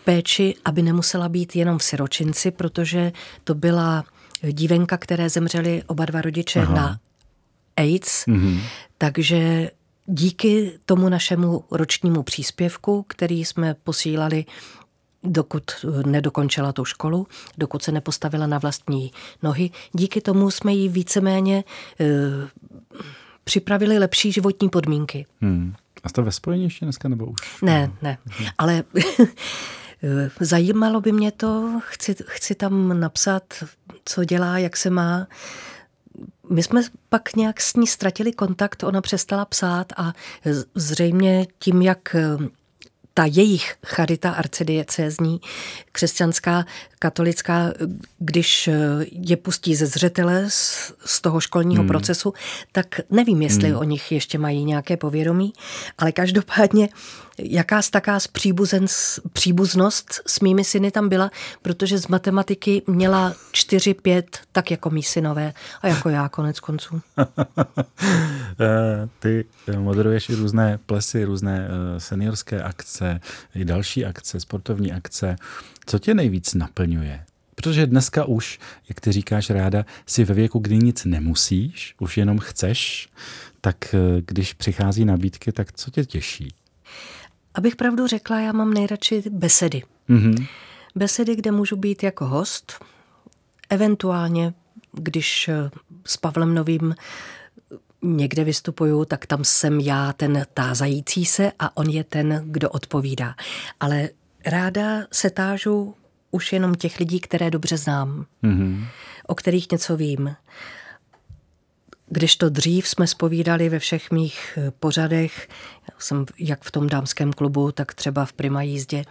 péči, 0.05 0.55
aby 0.65 0.83
nemusela 0.83 1.29
být 1.29 1.57
jenom 1.57 1.79
v 1.79 1.85
siročinci, 1.85 2.51
protože 2.51 3.13
to 3.45 3.55
byla 3.55 4.05
dívenka, 4.51 4.97
které 4.97 5.31
zemřeli 5.31 5.83
oba 5.87 6.05
dva 6.05 6.21
rodiče 6.21 6.61
Aha. 6.61 6.75
na 6.75 6.99
AIDS, 7.77 8.27
mm-hmm. 8.27 8.61
takže 8.99 9.71
díky 10.07 10.79
tomu 10.87 11.09
našemu 11.09 11.65
ročnímu 11.71 12.23
příspěvku, 12.23 13.05
který 13.09 13.45
jsme 13.45 13.75
posílali 13.75 14.45
dokud 15.25 15.63
nedokončila 16.07 16.73
tu 16.73 16.85
školu, 16.85 17.27
dokud 17.59 17.83
se 17.83 17.93
nepostavila 17.93 18.47
na 18.47 18.59
vlastní 18.59 19.13
nohy. 19.43 19.71
Díky 19.93 20.21
tomu 20.21 20.51
jsme 20.51 20.73
jí 20.73 20.89
víceméně 20.89 21.65
e, 22.01 22.05
připravili 23.45 23.99
lepší 23.99 24.33
životní 24.33 24.69
podmínky. 24.69 25.27
Hmm. 25.41 25.75
A 26.05 26.09
jste 26.09 26.23
ve 26.23 26.33
spojení 26.33 26.65
ještě 26.65 26.85
dneska 26.85 27.09
nebo 27.09 27.27
už? 27.27 27.63
Ne, 27.63 27.93
ne. 28.03 28.19
Hmm. 28.25 28.49
Ale 28.59 28.85
Eh, 28.95 29.27
zajímalo 30.41 31.01
by 31.01 31.13
mě 31.13 31.33
to, 31.33 31.81
chci, 31.85 32.15
chci 32.27 32.55
tam 32.55 33.01
napsat, 33.01 33.43
co 34.05 34.25
dělá, 34.25 34.59
jak 34.59 34.77
se 34.77 34.91
má. 34.91 35.27
My 36.51 36.63
jsme 36.63 36.83
pak 37.09 37.37
nějak 37.37 37.61
s 37.61 37.75
ní 37.77 37.87
ztratili 37.87 38.33
kontakt, 38.33 38.83
ona 38.83 39.01
přestala 39.01 39.45
psát 39.45 39.93
a 39.97 40.13
zřejmě 40.75 41.47
tím, 41.59 41.83
jak 41.83 42.15
eh, 42.15 42.49
ta 43.15 43.25
jejich 43.25 43.75
charita 43.87 44.31
arcidiecézní, 44.31 45.41
křesťanská, 45.93 46.65
katolická, 46.99 47.73
když 48.19 48.69
eh, 48.69 48.77
je 49.11 49.37
pustí 49.37 49.75
ze 49.75 49.87
zřetele 49.87 50.45
z, 50.49 50.93
z 51.05 51.21
toho 51.21 51.41
školního 51.41 51.83
hmm. 51.83 51.89
procesu, 51.89 52.35
tak 52.73 53.01
nevím, 53.11 53.43
jestli 53.43 53.69
hmm. 53.69 53.79
o 53.79 53.85
nich 53.85 54.13
ještě 54.13 54.39
mají 54.39 54.65
nějaké 54.65 54.97
povědomí, 54.97 55.53
ale 55.99 56.13
každopádně 56.13 56.89
jaká 57.39 57.81
taká 57.91 58.19
příbuznost 59.33 60.23
s 60.27 60.41
mými 60.41 60.65
syny 60.65 60.91
tam 60.91 61.09
byla, 61.09 61.31
protože 61.63 61.99
z 61.99 62.07
matematiky 62.09 62.83
měla 62.87 63.35
4-5, 63.53 64.23
tak 64.53 64.71
jako 64.71 64.91
mý 64.91 65.03
synové 65.03 65.53
a 65.83 65.89
jako 65.89 66.09
já 66.09 66.29
konec 66.29 66.61
konců. 66.61 67.01
Eh, 68.61 69.09
ty 69.19 69.45
moderuješ 69.79 70.29
i 70.29 70.35
různé 70.35 70.79
plesy, 70.87 71.25
různé 71.25 71.69
eh, 71.69 72.01
seniorské 72.01 72.63
akce, 72.63 73.21
i 73.55 73.65
další 73.65 74.05
akce, 74.05 74.41
sportovní 74.41 74.93
akce. 74.93 75.37
Co 75.87 75.99
tě 75.99 76.15
nejvíc 76.15 76.55
naplňuje? 76.55 77.25
Protože 77.55 77.87
dneska 77.87 78.25
už, 78.25 78.59
jak 78.89 79.01
ty 79.01 79.13
říkáš 79.13 79.51
ráda, 79.51 79.85
si 80.07 80.25
ve 80.25 80.35
věku, 80.35 80.59
kdy 80.59 80.79
nic 80.79 81.05
nemusíš, 81.05 81.95
už 82.01 82.17
jenom 82.17 82.39
chceš, 82.39 83.09
tak 83.61 83.95
eh, 83.95 84.23
když 84.27 84.53
přichází 84.53 85.05
nabídky, 85.05 85.53
tak 85.53 85.73
co 85.73 85.91
tě 85.91 86.05
těší? 86.05 86.55
Abych 87.55 87.77
pravdu 87.77 88.07
řekla, 88.07 88.41
já 88.41 88.53
mám 88.53 88.75
nejradši 88.75 89.23
besedy. 89.31 89.83
Mm-hmm. 90.11 90.47
Besedy, 90.95 91.37
kde 91.37 91.51
můžu 91.51 91.77
být 91.77 92.03
jako 92.03 92.27
host, 92.27 92.85
eventuálně, 93.71 94.55
když 94.93 95.49
eh, 95.49 95.71
s 96.07 96.17
Pavlem 96.17 96.55
Novým 96.55 96.95
někde 98.03 98.45
vystupuju, 98.45 99.05
tak 99.05 99.27
tam 99.27 99.45
jsem 99.45 99.81
já 99.81 100.13
ten 100.13 100.47
tázající 100.55 101.25
se 101.25 101.53
a 101.59 101.77
on 101.77 101.87
je 101.91 102.05
ten, 102.05 102.43
kdo 102.47 102.71
odpovídá. 102.71 103.35
Ale 103.81 104.09
ráda 104.47 105.07
se 105.13 105.31
tážu 105.31 105.95
už 106.31 106.53
jenom 106.53 106.75
těch 106.75 106.99
lidí, 106.99 107.21
které 107.21 107.51
dobře 107.51 107.77
znám, 107.77 108.27
mm-hmm. 108.45 108.85
o 109.27 109.35
kterých 109.35 109.71
něco 109.71 109.97
vím. 109.97 110.37
Když 112.15 112.37
to 112.37 112.49
dřív 112.49 112.89
jsme 112.89 113.07
spovídali 113.07 113.69
ve 113.69 113.79
všech 113.79 114.11
mých 114.11 114.59
eh, 114.59 114.71
pořadech, 114.71 115.49
jsem 115.99 116.27
jak 116.39 116.65
v 116.65 116.71
tom 116.71 116.89
dámském 116.89 117.33
klubu, 117.33 117.73
tak 117.73 117.95
třeba 117.95 118.25
v 118.25 118.33
Prima 118.33 118.63
jízdě, 118.63 119.05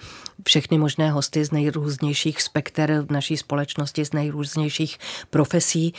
všechny 0.47 0.77
možné 0.77 1.11
hosty 1.11 1.45
z 1.45 1.51
nejrůznějších 1.51 2.41
spekter 2.41 3.05
naší 3.09 3.37
společnosti, 3.37 4.05
z 4.05 4.13
nejrůznějších 4.13 4.97
profesí, 5.29 5.93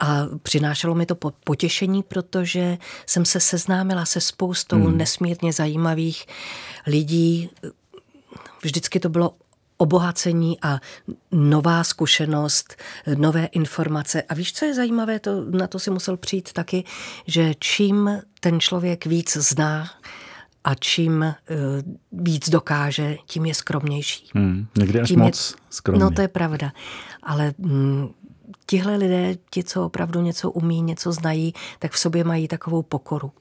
a 0.00 0.26
přinášelo 0.42 0.94
mi 0.94 1.06
to 1.06 1.14
potěšení, 1.44 2.02
protože 2.02 2.78
jsem 3.06 3.24
se 3.24 3.40
seznámila 3.40 4.06
se 4.06 4.20
spoustou 4.20 4.76
hmm. 4.76 4.96
nesmírně 4.96 5.52
zajímavých 5.52 6.26
lidí. 6.86 7.50
Vždycky 8.62 9.00
to 9.00 9.08
bylo 9.08 9.32
obohacení 9.78 10.58
a 10.62 10.80
nová 11.32 11.84
zkušenost, 11.84 12.76
nové 13.16 13.44
informace. 13.44 14.22
A 14.22 14.34
víš, 14.34 14.52
co 14.52 14.64
je 14.64 14.74
zajímavé, 14.74 15.20
to, 15.20 15.44
na 15.50 15.66
to 15.66 15.78
si 15.78 15.90
musel 15.90 16.16
přijít 16.16 16.52
taky, 16.52 16.84
že 17.26 17.54
čím 17.58 18.10
ten 18.40 18.60
člověk 18.60 19.06
víc 19.06 19.36
zná, 19.36 19.86
a 20.64 20.74
čím 20.74 21.20
uh, 21.20 22.24
víc 22.24 22.50
dokáže, 22.50 23.16
tím 23.26 23.46
je 23.46 23.54
skromnější. 23.54 24.30
Hmm, 24.34 24.66
někdy 24.78 25.00
až 25.00 25.08
tím 25.08 25.20
moc 25.20 25.50
je, 25.50 25.56
skromný. 25.70 26.00
No 26.00 26.10
to 26.10 26.20
je 26.20 26.28
pravda. 26.28 26.72
Ale 27.22 27.54
mm, 27.58 28.08
tihle 28.66 28.96
lidé, 28.96 29.34
ti, 29.50 29.64
co 29.64 29.84
opravdu 29.84 30.20
něco 30.20 30.50
umí, 30.50 30.82
něco 30.82 31.12
znají, 31.12 31.54
tak 31.78 31.92
v 31.92 31.98
sobě 31.98 32.24
mají 32.24 32.48
takovou 32.48 32.82
pokoru. 32.82 33.32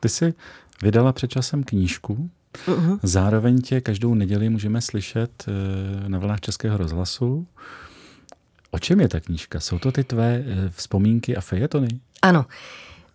Ty 0.00 0.08
jsi 0.08 0.34
vydala 0.82 1.12
před 1.12 1.28
časem 1.28 1.64
knížku 1.64 2.30
Uh-huh. 2.66 2.98
Zároveň 3.02 3.60
tě 3.62 3.80
každou 3.80 4.14
neděli 4.14 4.48
můžeme 4.48 4.80
slyšet 4.80 5.44
eh, 5.48 6.08
na 6.08 6.18
vlnách 6.18 6.40
Českého 6.40 6.76
rozhlasu. 6.76 7.46
O 8.70 8.78
čem 8.78 9.00
je 9.00 9.08
ta 9.08 9.20
knížka? 9.20 9.60
Jsou 9.60 9.78
to 9.78 9.92
ty 9.92 10.04
tvé 10.04 10.44
eh, 10.46 10.70
vzpomínky 10.70 11.36
a 11.36 11.40
fejetony? 11.40 11.88
Ano. 12.22 12.46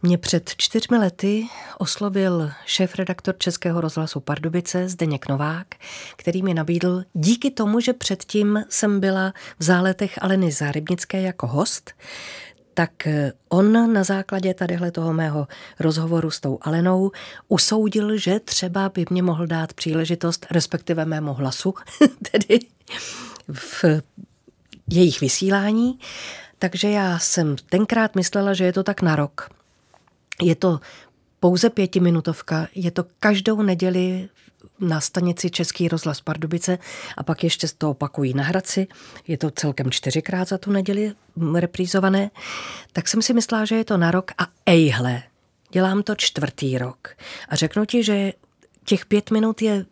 Mě 0.05 0.17
před 0.17 0.51
čtyřmi 0.57 0.97
lety 0.97 1.47
oslovil 1.77 2.51
šéf-redaktor 2.65 3.35
Českého 3.37 3.81
rozhlasu 3.81 4.19
Pardubice 4.19 4.89
Zdeněk 4.89 5.29
Novák, 5.29 5.67
který 6.15 6.43
mi 6.43 6.53
nabídl, 6.53 7.03
díky 7.13 7.51
tomu, 7.51 7.79
že 7.79 7.93
předtím 7.93 8.63
jsem 8.69 8.99
byla 8.99 9.33
v 9.59 9.63
záletech 9.63 10.23
Aleny 10.23 10.51
Zárybnické 10.51 11.21
jako 11.21 11.47
host, 11.47 11.91
tak 12.73 13.07
eh, 13.07 13.31
on 13.49 13.93
na 13.93 14.03
základě 14.03 14.53
tadyhle 14.53 14.91
toho 14.91 15.13
mého 15.13 15.47
rozhovoru 15.79 16.31
s 16.31 16.39
tou 16.39 16.59
Alenou 16.61 17.11
usoudil, 17.47 18.17
že 18.17 18.39
třeba 18.39 18.89
by 18.89 19.05
mě 19.09 19.23
mohl 19.23 19.47
dát 19.47 19.73
příležitost, 19.73 20.45
respektive 20.51 21.05
mému 21.05 21.33
hlasu, 21.33 21.73
tedy 22.31 22.59
v 23.53 23.85
jejich 24.89 25.21
vysílání. 25.21 25.99
Takže 26.59 26.89
já 26.89 27.19
jsem 27.19 27.55
tenkrát 27.69 28.15
myslela, 28.15 28.53
že 28.53 28.65
je 28.65 28.73
to 28.73 28.83
tak 28.83 29.01
na 29.01 29.15
rok. 29.15 29.49
Je 30.41 30.55
to 30.55 30.79
pouze 31.39 31.69
pětiminutovka, 31.69 32.67
je 32.75 32.91
to 32.91 33.05
každou 33.19 33.61
neděli 33.61 34.29
na 34.79 35.01
stanici 35.01 35.49
Český 35.49 35.87
rozhlas 35.87 36.21
Pardubice 36.21 36.77
a 37.17 37.23
pak 37.23 37.43
ještě 37.43 37.67
to 37.77 37.89
opakují 37.89 38.33
na 38.33 38.43
Hradci. 38.43 38.87
Je 39.27 39.37
to 39.37 39.51
celkem 39.51 39.91
čtyřikrát 39.91 40.47
za 40.47 40.57
tu 40.57 40.71
neděli 40.71 41.13
reprízované. 41.55 42.31
Tak 42.93 43.07
jsem 43.07 43.21
si 43.21 43.33
myslela, 43.33 43.65
že 43.65 43.75
je 43.75 43.85
to 43.85 43.97
na 43.97 44.11
rok 44.11 44.31
a 44.37 44.47
ejhle, 44.65 45.23
dělám 45.71 46.03
to 46.03 46.15
čtvrtý 46.15 46.77
rok. 46.77 47.07
A 47.49 47.55
řeknu 47.55 47.85
ti, 47.85 48.03
že 48.03 48.33
těch 48.85 49.05
pět 49.05 49.31
minut 49.31 49.61
je 49.61 49.85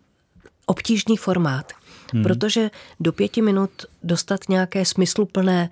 obtížný 0.65 1.17
formát, 1.17 1.71
hmm. 2.13 2.23
protože 2.23 2.69
do 2.99 3.13
pěti 3.13 3.41
minut 3.41 3.71
dostat 4.03 4.49
nějaké 4.49 4.86
smysluplné 4.86 5.69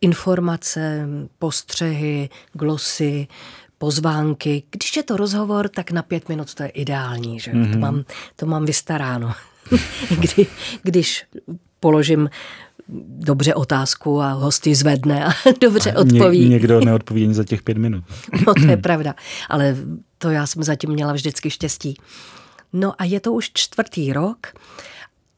informace, 0.00 1.08
postřehy, 1.38 2.28
glosy, 2.52 3.28
pozvánky. 3.82 4.62
Když 4.70 4.96
je 4.96 5.02
to 5.02 5.16
rozhovor, 5.16 5.68
tak 5.68 5.90
na 5.90 6.02
pět 6.02 6.28
minut 6.28 6.54
to 6.54 6.62
je 6.62 6.68
ideální, 6.68 7.40
že? 7.40 7.50
Mm-hmm. 7.50 7.72
To, 7.72 7.78
mám, 7.78 8.04
to 8.36 8.46
mám 8.46 8.64
vystaráno. 8.64 9.32
Kdy, 10.20 10.46
když 10.82 11.24
položím 11.80 12.30
dobře 13.18 13.54
otázku 13.54 14.20
a 14.20 14.32
hosty 14.32 14.74
zvedne 14.74 15.24
a 15.24 15.30
dobře 15.60 15.92
odpoví. 15.92 16.38
Ně, 16.38 16.48
někdo 16.48 16.80
neodpoví 16.80 17.24
ani 17.24 17.34
za 17.34 17.44
těch 17.44 17.62
pět 17.62 17.78
minut. 17.78 18.04
No 18.46 18.54
to 18.54 18.70
je 18.70 18.76
pravda, 18.76 19.14
ale 19.48 19.76
to 20.18 20.30
já 20.30 20.46
jsem 20.46 20.62
zatím 20.62 20.90
měla 20.90 21.12
vždycky 21.12 21.50
štěstí. 21.50 21.94
No 22.72 22.92
a 22.98 23.04
je 23.04 23.20
to 23.20 23.32
už 23.32 23.50
čtvrtý 23.54 24.12
rok 24.12 24.46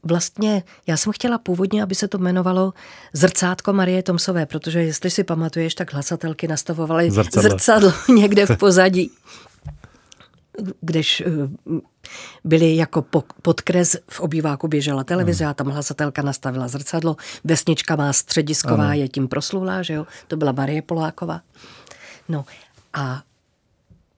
vlastně 0.05 0.62
já 0.87 0.97
jsem 0.97 1.12
chtěla 1.12 1.38
původně, 1.38 1.83
aby 1.83 1.95
se 1.95 2.09
to 2.09 2.19
jmenovalo 2.19 2.73
Zrcátko 3.12 3.73
Marie 3.73 4.03
Tomsové, 4.03 4.47
protože 4.47 4.83
jestli 4.83 5.11
si 5.11 5.25
pamatuješ, 5.25 5.75
tak 5.75 5.93
hlasatelky 5.93 6.49
nastavovaly 6.49 7.11
zrcadlo, 7.11 7.51
zrcadlo 7.51 7.93
někde 8.14 8.47
v 8.47 8.57
pozadí. 8.57 9.11
Když 10.81 11.21
eh, 11.21 11.31
byli 12.45 12.77
jako 12.77 13.05
podkres 13.43 13.97
v 14.11 14.21
obýváku 14.21 14.69
běžela 14.69 15.05
televize 15.05 15.45
a 15.45 15.55
tam 15.55 15.67
hlasatelka 15.67 16.23
nastavila 16.23 16.69
zrcadlo. 16.69 17.17
Vesnička 17.45 17.97
má 17.97 18.12
středisková, 18.12 18.85
ano. 18.85 18.93
je 18.93 19.09
tím 19.09 19.29
proslulá, 19.29 19.83
že 19.83 19.95
jo? 19.95 20.07
To 20.29 20.37
byla 20.37 20.53
Marie 20.53 20.83
Poláková. 20.83 21.40
No 22.29 22.45
a 22.93 23.23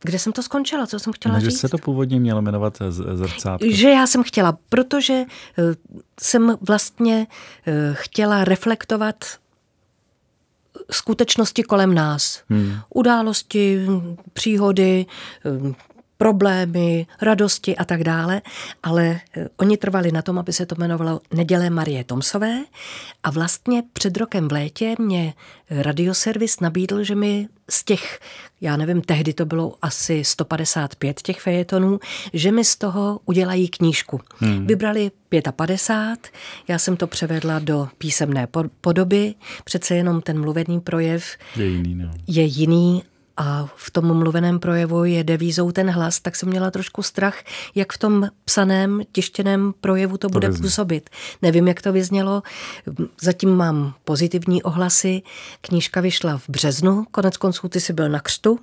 kde 0.00 0.18
jsem 0.18 0.32
to 0.32 0.42
skončila, 0.42 0.87
co 0.87 0.98
jsem 0.98 1.12
chtěla 1.12 1.35
no, 1.35 1.40
říct? 1.40 1.52
Že 1.52 1.59
se 1.59 1.68
to 1.68 1.78
původně 1.78 2.20
mělo 2.20 2.42
jmenovat 2.42 2.78
zrcátko. 2.90 3.66
Že 3.70 3.88
já 3.90 4.06
jsem 4.06 4.22
chtěla, 4.22 4.59
protože 4.68 5.14
eh, 5.14 5.62
jsem 6.20 6.56
vlastně 6.61 7.26
eh, 7.66 7.72
chtěla 7.92 8.44
reflektovat 8.44 9.24
skutečnosti 10.90 11.62
kolem 11.62 11.94
nás. 11.94 12.42
Hmm. 12.48 12.78
Události, 12.94 13.87
příhody, 14.32 15.06
eh, 15.44 15.74
problémy, 16.18 17.07
radosti 17.20 17.76
a 17.76 17.85
tak 17.85 18.05
dále, 18.05 18.42
ale 18.83 19.20
eh, 19.37 19.48
oni 19.57 19.76
trvali 19.76 20.12
na 20.12 20.22
tom, 20.22 20.38
aby 20.38 20.52
se 20.52 20.66
to 20.66 20.74
jmenovalo 20.79 21.20
Neděle 21.35 21.70
Marie 21.70 22.05
Tomsové 22.05 22.64
a 23.22 23.31
vlastně 23.31 23.83
před 23.92 24.16
rokem 24.16 24.48
v 24.48 24.52
létě 24.52 24.94
mě 24.98 25.35
radioservis 25.70 26.61
nabídl, 26.61 27.05
že 27.05 27.14
mi 27.14 27.48
z 27.70 27.85
těch, 27.85 28.20
já 28.61 28.76
nevím, 28.76 29.02
tehdy 29.02 29.33
to 29.33 29.46
bylo 29.46 29.74
asi 29.83 30.24
155 30.24 31.22
těch 31.22 31.40
fejetonů, 31.40 32.00
že 32.33 32.52
mi 32.52 32.64
z 32.64 32.76
toho 32.76 33.20
udělají 33.24 33.68
knížku. 33.68 34.20
Hmm. 34.37 34.66
Vybrali 34.66 35.11
55, 35.57 36.33
já 36.68 36.79
jsem 36.79 36.96
to 36.96 37.07
převedla 37.07 37.59
do 37.59 37.88
písemné 37.98 38.48
podoby, 38.81 39.35
přece 39.64 39.94
jenom 39.94 40.20
ten 40.20 40.40
mluvený 40.40 40.81
projev 40.81 41.24
je 41.57 41.66
jiný, 41.66 41.94
no. 41.94 42.11
je 42.26 42.42
jiný 42.42 43.02
a 43.37 43.68
v 43.77 43.90
tom 43.90 44.18
mluveném 44.18 44.59
projevu 44.59 45.05
je 45.05 45.25
devízou 45.25 45.72
ten 45.72 45.90
hlas, 45.90 46.20
tak 46.20 46.37
jsem 46.37 46.49
měla 46.49 46.70
trošku 46.70 47.03
strach, 47.03 47.44
jak 47.75 47.92
v 47.92 47.99
tom 47.99 48.29
psaném, 48.44 49.03
tištěném 49.12 49.75
projevu 49.81 50.18
to, 50.18 50.29
to 50.29 50.33
bude 50.33 50.49
vyzně. 50.49 50.62
působit. 50.62 51.11
Nevím, 51.42 51.68
jak 51.68 51.83
to 51.83 51.92
vyznělo. 51.92 52.42
Zatím 53.20 53.51
mám 53.51 53.94
pozitivní 54.05 54.62
ohlasy. 54.62 55.22
Knížka 55.61 56.01
vyšla 56.01 56.38
v 56.38 56.49
březnu, 56.49 57.05
konec 57.11 57.37
konců 57.37 57.68
ty 57.68 57.81
jsi 57.81 57.92
byl 57.92 58.09
na 58.09 58.20
křtu. 58.20 58.59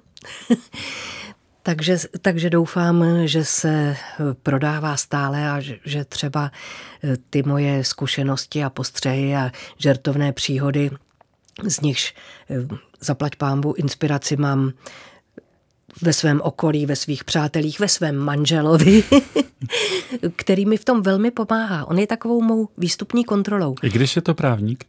takže, 1.63 1.97
takže 2.21 2.49
doufám, 2.49 3.05
že 3.25 3.45
se 3.45 3.95
prodává 4.43 4.97
stále 4.97 5.49
a 5.49 5.59
že, 5.59 5.77
že 5.86 6.05
třeba 6.05 6.51
ty 7.29 7.43
moje 7.43 7.83
zkušenosti 7.83 8.63
a 8.63 8.69
postřehy 8.69 9.36
a 9.36 9.51
žertovné 9.77 10.33
příhody 10.33 10.91
z 11.63 11.81
nichž 11.81 12.13
eh, 12.49 12.67
zaplať 13.01 13.35
pámbu 13.35 13.73
inspiraci 13.73 14.37
mám 14.37 14.71
ve 16.01 16.13
svém 16.13 16.41
okolí, 16.41 16.85
ve 16.85 16.95
svých 16.95 17.23
přátelích, 17.23 17.79
ve 17.79 17.87
svém 17.87 18.17
manželovi, 18.17 19.03
který 20.35 20.65
mi 20.65 20.77
v 20.77 20.85
tom 20.85 21.01
velmi 21.01 21.31
pomáhá. 21.31 21.85
On 21.85 21.99
je 21.99 22.07
takovou 22.07 22.41
mou 22.41 22.69
výstupní 22.77 23.23
kontrolou. 23.23 23.75
I 23.83 23.89
když 23.89 24.15
je 24.15 24.21
to 24.21 24.33
právník? 24.33 24.85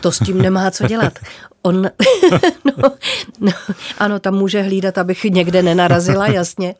To 0.00 0.12
s 0.12 0.18
tím 0.18 0.42
nemá 0.42 0.70
co 0.70 0.86
dělat. 0.86 1.18
On, 1.62 1.82
no, 2.64 2.90
no, 3.40 3.52
ano, 3.98 4.18
tam 4.18 4.34
může 4.34 4.62
hlídat, 4.62 4.98
abych 4.98 5.24
někde 5.24 5.62
nenarazila, 5.62 6.26
jasně, 6.26 6.74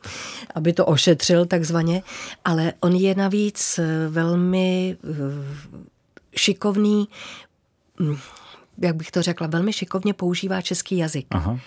aby 0.55 0.73
to 0.73 0.85
ošetřil 0.85 1.45
takzvaně, 1.45 2.03
ale 2.45 2.73
on 2.79 2.95
je 2.95 3.15
navíc 3.15 3.79
eh, 3.79 4.07
velmi 4.09 4.97
eh, 5.03 5.15
šikovný 6.35 7.07
hm, 7.99 8.17
jak 8.77 8.95
bych 8.95 9.11
to 9.11 9.21
řekla, 9.21 9.47
velmi 9.47 9.73
šikovně 9.73 10.13
používá 10.13 10.61
český 10.61 10.97
jazyk. 10.97 11.27
Aha. 11.31 11.59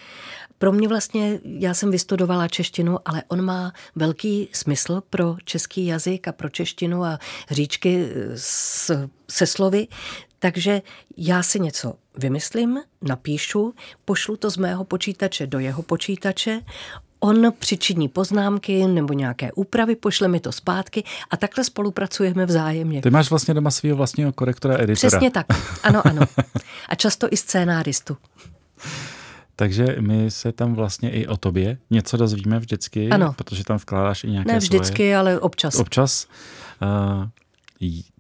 Pro 0.59 0.73
mě 0.73 0.89
vlastně, 0.89 1.39
já 1.45 1.75
jsem 1.75 1.91
vystudovala 1.91 2.49
češtinu, 2.49 2.99
ale 3.05 3.23
on 3.29 3.43
má 3.43 3.73
velký 3.95 4.49
smysl 4.53 5.03
pro 5.11 5.37
český 5.45 5.87
jazyk 5.87 6.29
a 6.29 6.33
pro 6.33 6.49
češtinu 6.49 7.05
a 7.05 7.19
říčky 7.51 8.09
s, 8.37 9.09
se 9.31 9.47
slovy, 9.47 9.87
takže 10.39 10.83
já 11.17 11.43
si 11.43 11.61
něco 11.61 11.95
vymyslím, 12.19 12.79
napíšu, 13.03 13.75
pošlu 14.05 14.37
to 14.37 14.51
z 14.51 14.57
mého 14.57 14.85
počítače 14.85 15.47
do 15.47 15.59
jeho 15.59 15.83
počítače, 15.83 16.61
On 17.21 17.53
přičiní 17.59 18.09
poznámky 18.09 18.87
nebo 18.87 19.13
nějaké 19.13 19.53
úpravy, 19.53 19.97
pošle 19.97 20.29
mi 20.29 20.41
to 20.41 20.53
zpátky 20.53 21.05
a 21.31 21.37
takhle 21.37 21.65
spolupracujeme 21.65 22.47
vzájemně. 22.47 23.03
Ty 23.03 23.11
máš 23.11 23.31
vlastně 23.31 23.55
doma 23.55 23.71
svého 23.71 23.97
vlastního 23.97 24.33
korektora 24.33 24.75
editora. 24.75 24.95
Přesně 24.95 25.31
tak, 25.31 25.47
ano, 25.83 26.03
ano. 26.07 26.23
A 26.89 26.95
často 26.95 27.29
i 27.31 27.37
scénáristu. 27.37 28.17
Takže 29.57 29.97
my 30.01 30.31
se 30.31 30.53
tam 30.53 30.75
vlastně 30.75 31.11
i 31.11 31.27
o 31.27 31.37
tobě 31.37 31.79
něco 31.91 32.17
dozvíme 32.17 32.59
vždycky, 32.59 33.11
ano. 33.11 33.35
protože 33.37 33.65
tam 33.65 33.77
vkládáš 33.77 34.25
i 34.25 34.31
nějaké 34.31 34.53
Ne 34.53 34.59
vždycky, 34.59 34.97
svoje... 34.97 35.17
ale 35.17 35.41
občas. 35.41 35.75
Občas. 35.75 36.27
Uh, 36.83 37.27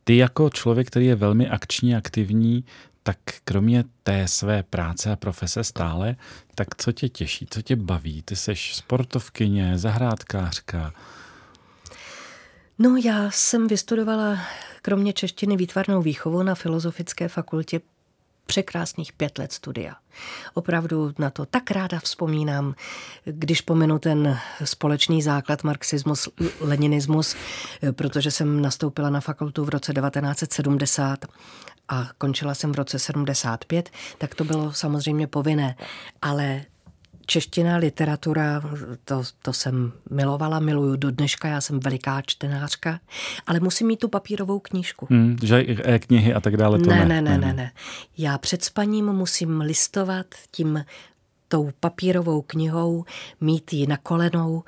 ty 0.05 0.17
jako 0.17 0.51
člověk, 0.51 0.87
který 0.87 1.07
je 1.07 1.15
velmi 1.15 1.49
akční, 1.49 1.97
aktivní, 1.97 2.65
tak 3.09 3.19
kromě 3.45 3.85
té 4.03 4.29
své 4.29 4.63
práce 4.63 5.13
a 5.13 5.17
profese 5.17 5.65
stále, 5.65 6.17
tak 6.55 6.69
co 6.77 6.93
tě 6.93 7.09
těší, 7.09 7.47
co 7.51 7.63
tě 7.63 7.77
baví? 7.77 8.23
Ty 8.23 8.37
jsi 8.37 8.55
sportovkyně, 8.57 9.79
zahrádkářka. 9.79 10.93
No 12.79 12.97
já 13.05 13.31
jsem 13.31 13.69
vystudovala 13.69 14.39
kromě 14.83 15.13
češtiny 15.13 15.57
výtvarnou 15.57 16.03
výchovu 16.03 16.43
na 16.43 16.55
Filozofické 16.55 17.29
fakultě 17.29 17.81
překrásných 18.49 19.13
pět 19.13 19.39
let 19.39 19.53
studia. 19.53 19.95
Opravdu 20.55 21.13
na 21.19 21.31
to 21.31 21.47
tak 21.47 21.71
ráda 21.71 22.01
vzpomínám, 22.01 22.75
když 23.25 23.61
pomenu 23.61 23.99
ten 23.99 24.39
společný 24.65 25.23
základ 25.23 25.65
marxismus, 25.65 26.29
leninismus, 26.61 27.37
protože 27.93 28.31
jsem 28.31 28.63
nastoupila 28.63 29.11
na 29.11 29.21
fakultu 29.21 29.65
v 29.65 29.69
roce 29.69 29.93
1970 29.95 31.27
a 31.89 32.09
končila 32.19 32.55
jsem 32.55 32.73
v 32.73 32.77
roce 32.77 32.99
75, 32.99 33.91
tak 34.19 34.35
to 34.35 34.45
bylo 34.45 34.73
samozřejmě 34.73 35.27
povinné. 35.27 35.77
Ale 36.23 36.65
čeština, 37.29 37.77
literatura, 37.77 38.63
to, 39.05 39.23
to 39.43 39.53
jsem 39.53 39.93
milovala, 40.11 40.59
miluju 40.59 40.97
do 40.97 41.11
dneška, 41.11 41.49
já 41.49 41.61
jsem 41.61 41.81
veliká 41.81 42.23
čtenářka, 42.27 43.01
ale 43.47 43.61
musím 43.61 43.87
mít 43.87 44.01
tu 44.01 44.09
papírovou 44.09 44.59
knížku. 44.59 45.07
Hmm, 45.11 45.37
že 45.43 45.65
e-knihy 45.85 46.35
a 46.35 46.41
tak 46.41 46.57
dále 46.57 46.79
to 46.79 46.91
ne. 46.91 47.05
Ne, 47.05 47.23
ne, 47.23 47.39
ne, 47.39 47.53
ne. 47.53 47.73
Já 48.19 48.39
před 48.39 48.65
spaním 48.65 49.13
musím 49.13 49.61
listovat 49.61 50.27
tím 50.51 50.85
tou 51.49 51.71
papírovou 51.81 52.43
knihou, 52.43 53.05
mít 53.41 53.73
ji 53.73 53.87
na 53.87 53.97
kolenou 53.97 54.63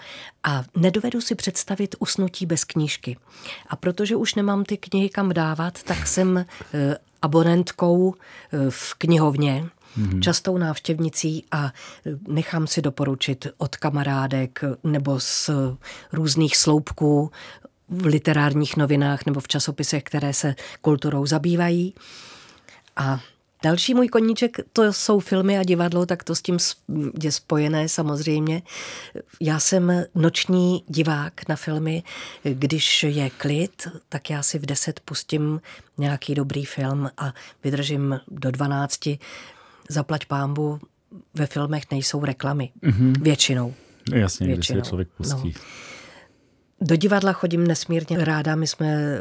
a 0.44 0.64
nedovedu 0.76 1.20
si 1.20 1.34
představit 1.34 1.96
usnutí 1.98 2.46
bez 2.46 2.64
knížky. 2.64 3.16
A 3.68 3.76
protože 3.76 4.16
už 4.16 4.34
nemám 4.34 4.64
ty 4.64 4.76
knihy 4.76 5.08
kam 5.08 5.32
dávat, 5.32 5.82
tak 5.82 6.06
jsem 6.06 6.38
eh, 6.38 6.96
abonentkou 7.22 8.14
eh, 8.14 8.70
v 8.70 8.94
knihovně, 8.94 9.68
mm-hmm. 9.98 10.20
častou 10.20 10.58
návštěvnicí 10.58 11.44
a 11.50 11.72
nechám 12.28 12.66
si 12.66 12.82
doporučit 12.82 13.46
od 13.58 13.76
kamarádek 13.76 14.64
nebo 14.84 15.20
z 15.20 15.50
různých 16.12 16.56
sloupků 16.56 17.30
v 17.88 18.06
literárních 18.06 18.76
novinách 18.76 19.26
nebo 19.26 19.40
v 19.40 19.48
časopisech, 19.48 20.02
které 20.02 20.32
se 20.32 20.54
kulturou 20.80 21.26
zabývají. 21.26 21.94
A 22.96 23.20
Další 23.62 23.94
můj 23.94 24.08
koníček, 24.08 24.56
to 24.72 24.92
jsou 24.92 25.20
filmy 25.20 25.58
a 25.58 25.62
divadlo, 25.62 26.06
tak 26.06 26.24
to 26.24 26.34
s 26.34 26.42
tím 26.42 26.58
je 27.22 27.32
spojené 27.32 27.88
samozřejmě. 27.88 28.62
Já 29.40 29.60
jsem 29.60 30.04
noční 30.14 30.84
divák 30.88 31.48
na 31.48 31.56
filmy. 31.56 32.02
Když 32.42 33.02
je 33.02 33.30
klid, 33.30 33.88
tak 34.08 34.30
já 34.30 34.42
si 34.42 34.58
v 34.58 34.66
deset 34.66 35.00
pustím 35.00 35.60
nějaký 35.98 36.34
dobrý 36.34 36.64
film 36.64 37.10
a 37.16 37.34
vydržím 37.64 38.20
do 38.28 38.50
dvanácti. 38.50 39.18
Zaplať 39.90 40.24
pámbu, 40.24 40.78
ve 41.34 41.46
filmech 41.46 41.82
nejsou 41.90 42.24
reklamy. 42.24 42.70
Mm-hmm. 42.82 43.22
Většinou. 43.22 43.74
Jasně, 44.14 44.46
Většinou. 44.46 44.76
když 44.76 44.84
se 44.84 44.88
člověk 44.88 45.08
pustí. 45.08 45.54
No. 45.56 45.60
Do 46.80 46.96
divadla 46.96 47.32
chodím 47.32 47.66
nesmírně 47.66 48.24
ráda. 48.24 48.54
My 48.54 48.66
jsme 48.66 49.18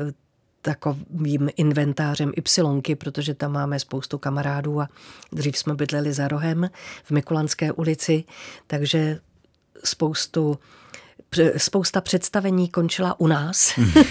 takovým 0.61 1.49
inventářem 1.57 2.31
Ypsilonky, 2.37 2.95
protože 2.95 3.33
tam 3.33 3.51
máme 3.51 3.79
spoustu 3.79 4.17
kamarádů 4.17 4.81
a 4.81 4.87
dřív 5.31 5.57
jsme 5.57 5.75
bydleli 5.75 6.13
za 6.13 6.27
rohem 6.27 6.69
v 7.03 7.11
Mikulanské 7.11 7.71
ulici, 7.71 8.23
takže 8.67 9.19
spoustu, 9.83 10.59
spousta 11.57 12.01
představení 12.01 12.69
končila 12.69 13.19
u 13.19 13.27
nás. 13.27 13.73
Hmm. 13.75 13.91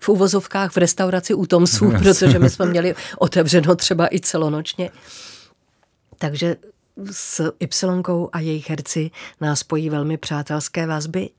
v 0.00 0.08
uvozovkách 0.08 0.72
v 0.72 0.76
restauraci 0.76 1.34
u 1.34 1.46
Tomsů, 1.46 1.90
protože 1.90 2.38
my 2.38 2.50
jsme 2.50 2.66
měli 2.66 2.94
otevřeno 3.18 3.76
třeba 3.76 4.14
i 4.14 4.20
celonočně. 4.20 4.90
Takže 6.18 6.56
s 7.10 7.52
Ypsilonkou 7.60 8.30
a 8.32 8.40
jejich 8.40 8.70
herci 8.70 9.10
nás 9.40 9.58
spojí 9.58 9.90
velmi 9.90 10.16
přátelské 10.16 10.86
vazby. 10.86 11.30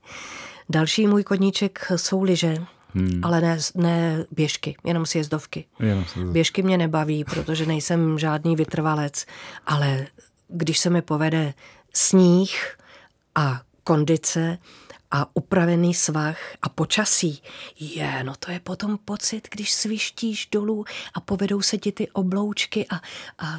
Další 0.68 1.06
můj 1.06 1.24
koníček 1.24 1.92
jsou 1.96 2.22
lyže. 2.22 2.56
Hmm. 2.94 3.20
Ale 3.22 3.40
ne, 3.40 3.58
ne 3.74 4.24
běžky, 4.30 4.76
jenom 4.84 5.06
sjezdovky. 5.06 5.64
Jenom 5.80 6.04
sjezdovky. 6.04 6.32
Běžky 6.32 6.62
mě 6.62 6.78
nebaví, 6.78 7.24
protože 7.24 7.66
nejsem 7.66 8.18
žádný 8.18 8.56
vytrvalec, 8.56 9.26
ale 9.66 10.06
když 10.48 10.78
se 10.78 10.90
mi 10.90 11.02
povede 11.02 11.54
sníh 11.94 12.76
a 13.34 13.60
kondice 13.84 14.58
a 15.10 15.36
upravený 15.36 15.94
svah 15.94 16.38
a 16.62 16.68
počasí. 16.68 17.42
Je, 17.80 18.24
no 18.24 18.32
to 18.38 18.50
je 18.50 18.60
potom 18.60 18.98
pocit, 19.04 19.48
když 19.50 19.72
svištíš 19.72 20.48
dolů 20.52 20.84
a 21.14 21.20
povedou 21.20 21.62
se 21.62 21.78
ti 21.78 21.92
ty 21.92 22.10
obloučky 22.10 22.86
a, 22.90 22.96
a 23.38 23.58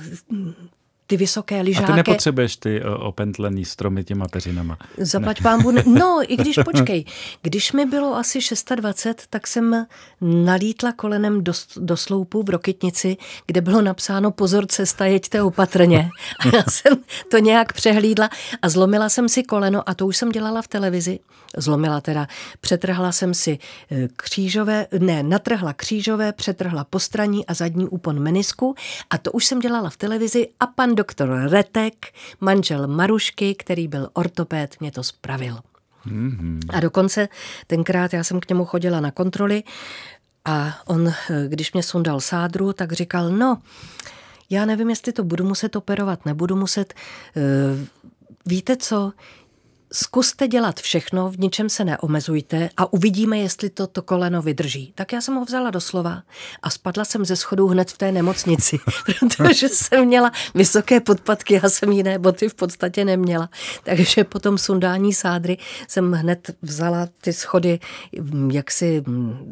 ty 1.10 1.18
vysoké 1.18 1.62
lyžáky. 1.62 1.84
A 1.84 1.88
ty 1.88 1.94
nepotřebuješ 1.94 2.56
ty 2.56 2.84
opentlený 2.84 3.66
stromy 3.66 4.04
těma 4.04 4.28
peřinama. 4.28 4.78
Zaplať 4.98 5.42
pámbu. 5.42 5.72
No, 5.86 6.22
i 6.28 6.38
když 6.38 6.60
počkej, 6.66 7.06
když 7.42 7.72
mi 7.72 7.86
bylo 7.86 8.16
asi 8.16 8.42
620, 8.42 9.24
tak 9.30 9.48
jsem 9.48 9.86
nalítla 10.22 10.92
kolenem 10.92 11.44
do, 11.44 11.54
do 11.78 11.98
sloupu 11.98 12.44
v 12.44 12.50
Rokytnici, 12.50 13.18
kde 13.46 13.62
bylo 13.62 13.82
napsáno 13.82 14.32
pozor 14.32 14.68
cesta, 14.68 15.06
jeďte 15.06 15.42
opatrně. 15.42 16.10
A 16.40 16.56
já 16.56 16.64
jsem 16.70 16.98
to 17.32 17.38
nějak 17.38 17.74
přehlídla 17.74 18.30
a 18.62 18.70
zlomila 18.70 19.10
jsem 19.10 19.30
si 19.30 19.44
koleno 19.44 19.90
a 19.90 19.94
to 19.94 20.08
už 20.08 20.18
jsem 20.18 20.30
dělala 20.30 20.62
v 20.62 20.68
televizi. 20.68 21.20
Zlomila 21.58 22.02
teda, 22.02 22.28
přetrhla 22.62 23.12
jsem 23.12 23.34
si 23.34 23.60
e, 23.92 24.08
křížové, 24.16 24.88
ne, 25.00 25.24
natrhla 25.24 25.74
křížové, 25.74 26.34
přetrhla 26.34 26.84
postraní 26.84 27.46
a 27.46 27.54
zadní 27.54 27.88
úpon 27.88 28.20
menisku 28.20 28.76
a 29.10 29.18
to 29.18 29.32
už 29.32 29.46
jsem 29.46 29.60
dělala 29.60 29.90
v 29.90 29.98
televizi 29.98 30.48
a 30.60 30.68
pan 30.68 30.96
doktor 31.00 31.30
Retek, 31.50 32.14
manžel 32.42 32.88
Marušky, 32.88 33.56
který 33.56 33.88
byl 33.88 34.10
ortopéd, 34.14 34.76
mě 34.80 34.92
to 34.92 35.04
spravil. 35.04 35.60
Mm-hmm. 36.08 36.60
A 36.70 36.80
dokonce 36.80 37.30
tenkrát 37.68 38.14
já 38.14 38.24
jsem 38.24 38.40
k 38.40 38.50
němu 38.50 38.66
chodila 38.66 39.00
na 39.00 39.12
kontroly 39.12 39.64
a 40.46 40.78
on, 40.86 41.14
když 41.48 41.74
mě 41.74 41.84
sundal 41.84 42.20
sádru, 42.20 42.74
tak 42.74 42.92
říkal, 42.92 43.30
no, 43.30 43.62
já 44.50 44.66
nevím, 44.66 44.90
jestli 44.90 45.12
to 45.14 45.24
budu 45.24 45.44
muset 45.44 45.76
operovat, 45.76 46.26
nebudu 46.26 46.56
muset. 46.56 46.94
Uh, 47.36 47.80
víte 48.46 48.78
co, 48.78 49.12
zkuste 49.94 50.48
dělat 50.48 50.80
všechno, 50.80 51.30
v 51.30 51.40
ničem 51.40 51.70
se 51.70 51.86
neomezujte 51.86 52.70
a 52.78 52.94
uvidíme, 52.94 53.38
jestli 53.38 53.70
to, 53.70 53.88
to 53.88 54.02
koleno 54.02 54.42
vydrží. 54.42 54.94
Tak 54.96 55.14
já 55.14 55.22
jsem 55.22 55.36
ho 55.36 55.46
vzala 55.46 55.70
do 55.70 55.82
slova 55.82 56.24
a 56.62 56.70
spadla 56.70 57.06
jsem 57.06 57.26
ze 57.26 57.36
schodů 57.36 57.68
hned 57.68 57.92
v 57.92 57.98
té 57.98 58.12
nemocnici, 58.12 58.80
protože 59.38 59.70
jsem 59.70 60.06
měla 60.06 60.32
vysoké 60.56 61.00
podpatky, 61.00 61.60
já 61.64 61.70
jsem 61.70 61.92
jiné 61.92 62.20
boty 62.20 62.50
v 62.50 62.54
podstatě 62.54 63.06
neměla. 63.06 63.50
Takže 63.84 64.24
po 64.24 64.40
tom 64.40 64.58
sundání 64.58 65.14
sádry 65.14 65.58
jsem 65.88 66.12
hned 66.12 66.52
vzala 66.62 67.08
ty 67.22 67.34
schody, 67.34 67.80
jaksi 68.52 69.04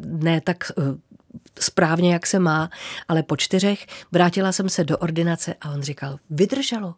ne 0.04 0.40
tak 0.40 0.72
eh, 0.78 0.82
správně, 1.60 2.12
jak 2.12 2.26
se 2.26 2.38
má, 2.38 2.70
ale 3.08 3.22
po 3.22 3.36
čtyřech 3.36 3.86
vrátila 4.12 4.52
jsem 4.52 4.68
se 4.68 4.84
do 4.84 4.98
ordinace 4.98 5.54
a 5.60 5.70
on 5.70 5.82
říkal, 5.82 6.18
vydrželo 6.30 6.94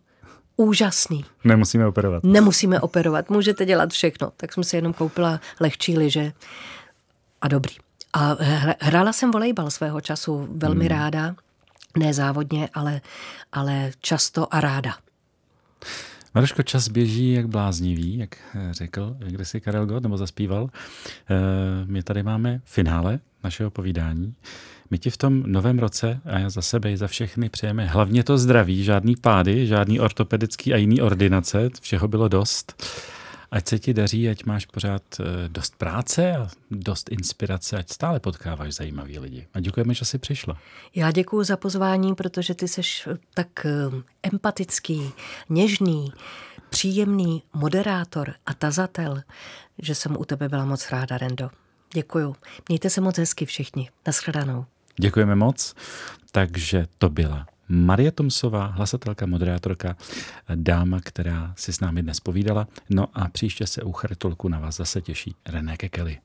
úžasný. 0.60 1.24
Nemusíme 1.44 1.86
operovat. 1.86 2.24
Nemusíme 2.24 2.80
operovat, 2.80 3.30
můžete 3.30 3.66
dělat 3.66 3.90
všechno. 3.90 4.32
Tak 4.36 4.52
jsem 4.52 4.64
si 4.64 4.76
jenom 4.76 4.92
koupila 4.92 5.40
lehčí 5.60 5.98
lyže 5.98 6.32
a 7.40 7.48
dobrý. 7.48 7.74
A 8.12 8.36
hrála 8.80 9.12
jsem 9.12 9.30
volejbal 9.30 9.70
svého 9.70 10.00
času 10.00 10.48
velmi 10.50 10.84
hmm. 10.84 10.98
ráda, 10.98 11.34
ne 11.98 12.14
závodně, 12.14 12.68
ale, 12.74 13.00
ale 13.52 13.90
často 14.00 14.54
a 14.54 14.60
ráda. 14.60 14.94
Maruško, 16.34 16.62
čas 16.62 16.88
běží 16.88 17.32
jak 17.32 17.48
bláznivý, 17.48 18.18
jak 18.18 18.36
řekl 18.70 19.16
kde 19.18 19.44
si 19.44 19.60
Karel 19.60 19.86
Gott, 19.86 20.02
nebo 20.02 20.16
zaspíval. 20.16 20.70
Eh, 21.30 21.36
my 21.84 22.02
tady 22.02 22.22
máme 22.22 22.60
finále 22.64 23.20
našeho 23.44 23.70
povídání. 23.70 24.34
My 24.90 24.98
ti 24.98 25.10
v 25.10 25.16
tom 25.16 25.42
novém 25.46 25.78
roce 25.78 26.20
a 26.24 26.38
já 26.38 26.50
za 26.50 26.62
sebe 26.62 26.92
i 26.92 26.96
za 26.96 27.06
všechny 27.06 27.48
přejeme 27.48 27.86
hlavně 27.86 28.24
to 28.24 28.38
zdraví, 28.38 28.84
žádný 28.84 29.16
pády, 29.16 29.66
žádný 29.66 30.00
ortopedický 30.00 30.74
a 30.74 30.76
jiný 30.76 31.00
ordinace, 31.00 31.70
všeho 31.80 32.08
bylo 32.08 32.28
dost. 32.28 32.84
Ať 33.50 33.68
se 33.68 33.78
ti 33.78 33.94
daří, 33.94 34.28
ať 34.28 34.44
máš 34.44 34.66
pořád 34.66 35.02
eh, 35.20 35.24
dost 35.48 35.76
práce 35.76 36.36
a 36.36 36.48
dost 36.70 37.12
inspirace, 37.12 37.76
ať 37.76 37.90
stále 37.90 38.20
potkáváš 38.20 38.74
zajímavý 38.74 39.18
lidi. 39.18 39.46
A 39.54 39.60
děkujeme, 39.60 39.94
že 39.94 40.04
jsi 40.04 40.18
přišla. 40.18 40.56
Já 40.94 41.10
děkuji 41.10 41.44
za 41.44 41.56
pozvání, 41.56 42.14
protože 42.14 42.54
ty 42.54 42.68
jsi 42.68 42.80
tak 43.34 43.66
eh, 43.66 43.70
empatický, 44.22 45.10
něžný, 45.48 46.12
příjemný 46.70 47.42
moderátor 47.52 48.34
a 48.46 48.54
tazatel, 48.54 49.22
že 49.78 49.94
jsem 49.94 50.16
u 50.16 50.24
tebe 50.24 50.48
byla 50.48 50.64
moc 50.64 50.90
ráda, 50.90 51.18
Rendo. 51.18 51.50
Děkuju. 51.94 52.36
Mějte 52.68 52.90
se 52.90 53.00
moc 53.00 53.18
hezky 53.18 53.46
všichni. 53.46 53.90
Naschledanou. 54.06 54.66
Děkujeme 55.00 55.36
moc. 55.36 55.74
Takže 56.32 56.86
to 56.98 57.08
byla 57.08 57.46
Marie 57.68 58.12
Tomsová, 58.12 58.66
hlasatelka, 58.66 59.26
moderátorka, 59.26 59.96
dáma, 60.54 61.00
která 61.00 61.54
si 61.56 61.72
s 61.72 61.80
námi 61.80 62.02
dnes 62.02 62.20
povídala. 62.20 62.68
No 62.90 63.06
a 63.14 63.28
příště 63.28 63.66
se 63.66 63.82
u 63.82 63.92
Chartolku 63.92 64.48
na 64.48 64.58
vás 64.58 64.76
zase 64.76 65.00
těší 65.00 65.34
René 65.48 65.76
Kekely. 65.76 66.18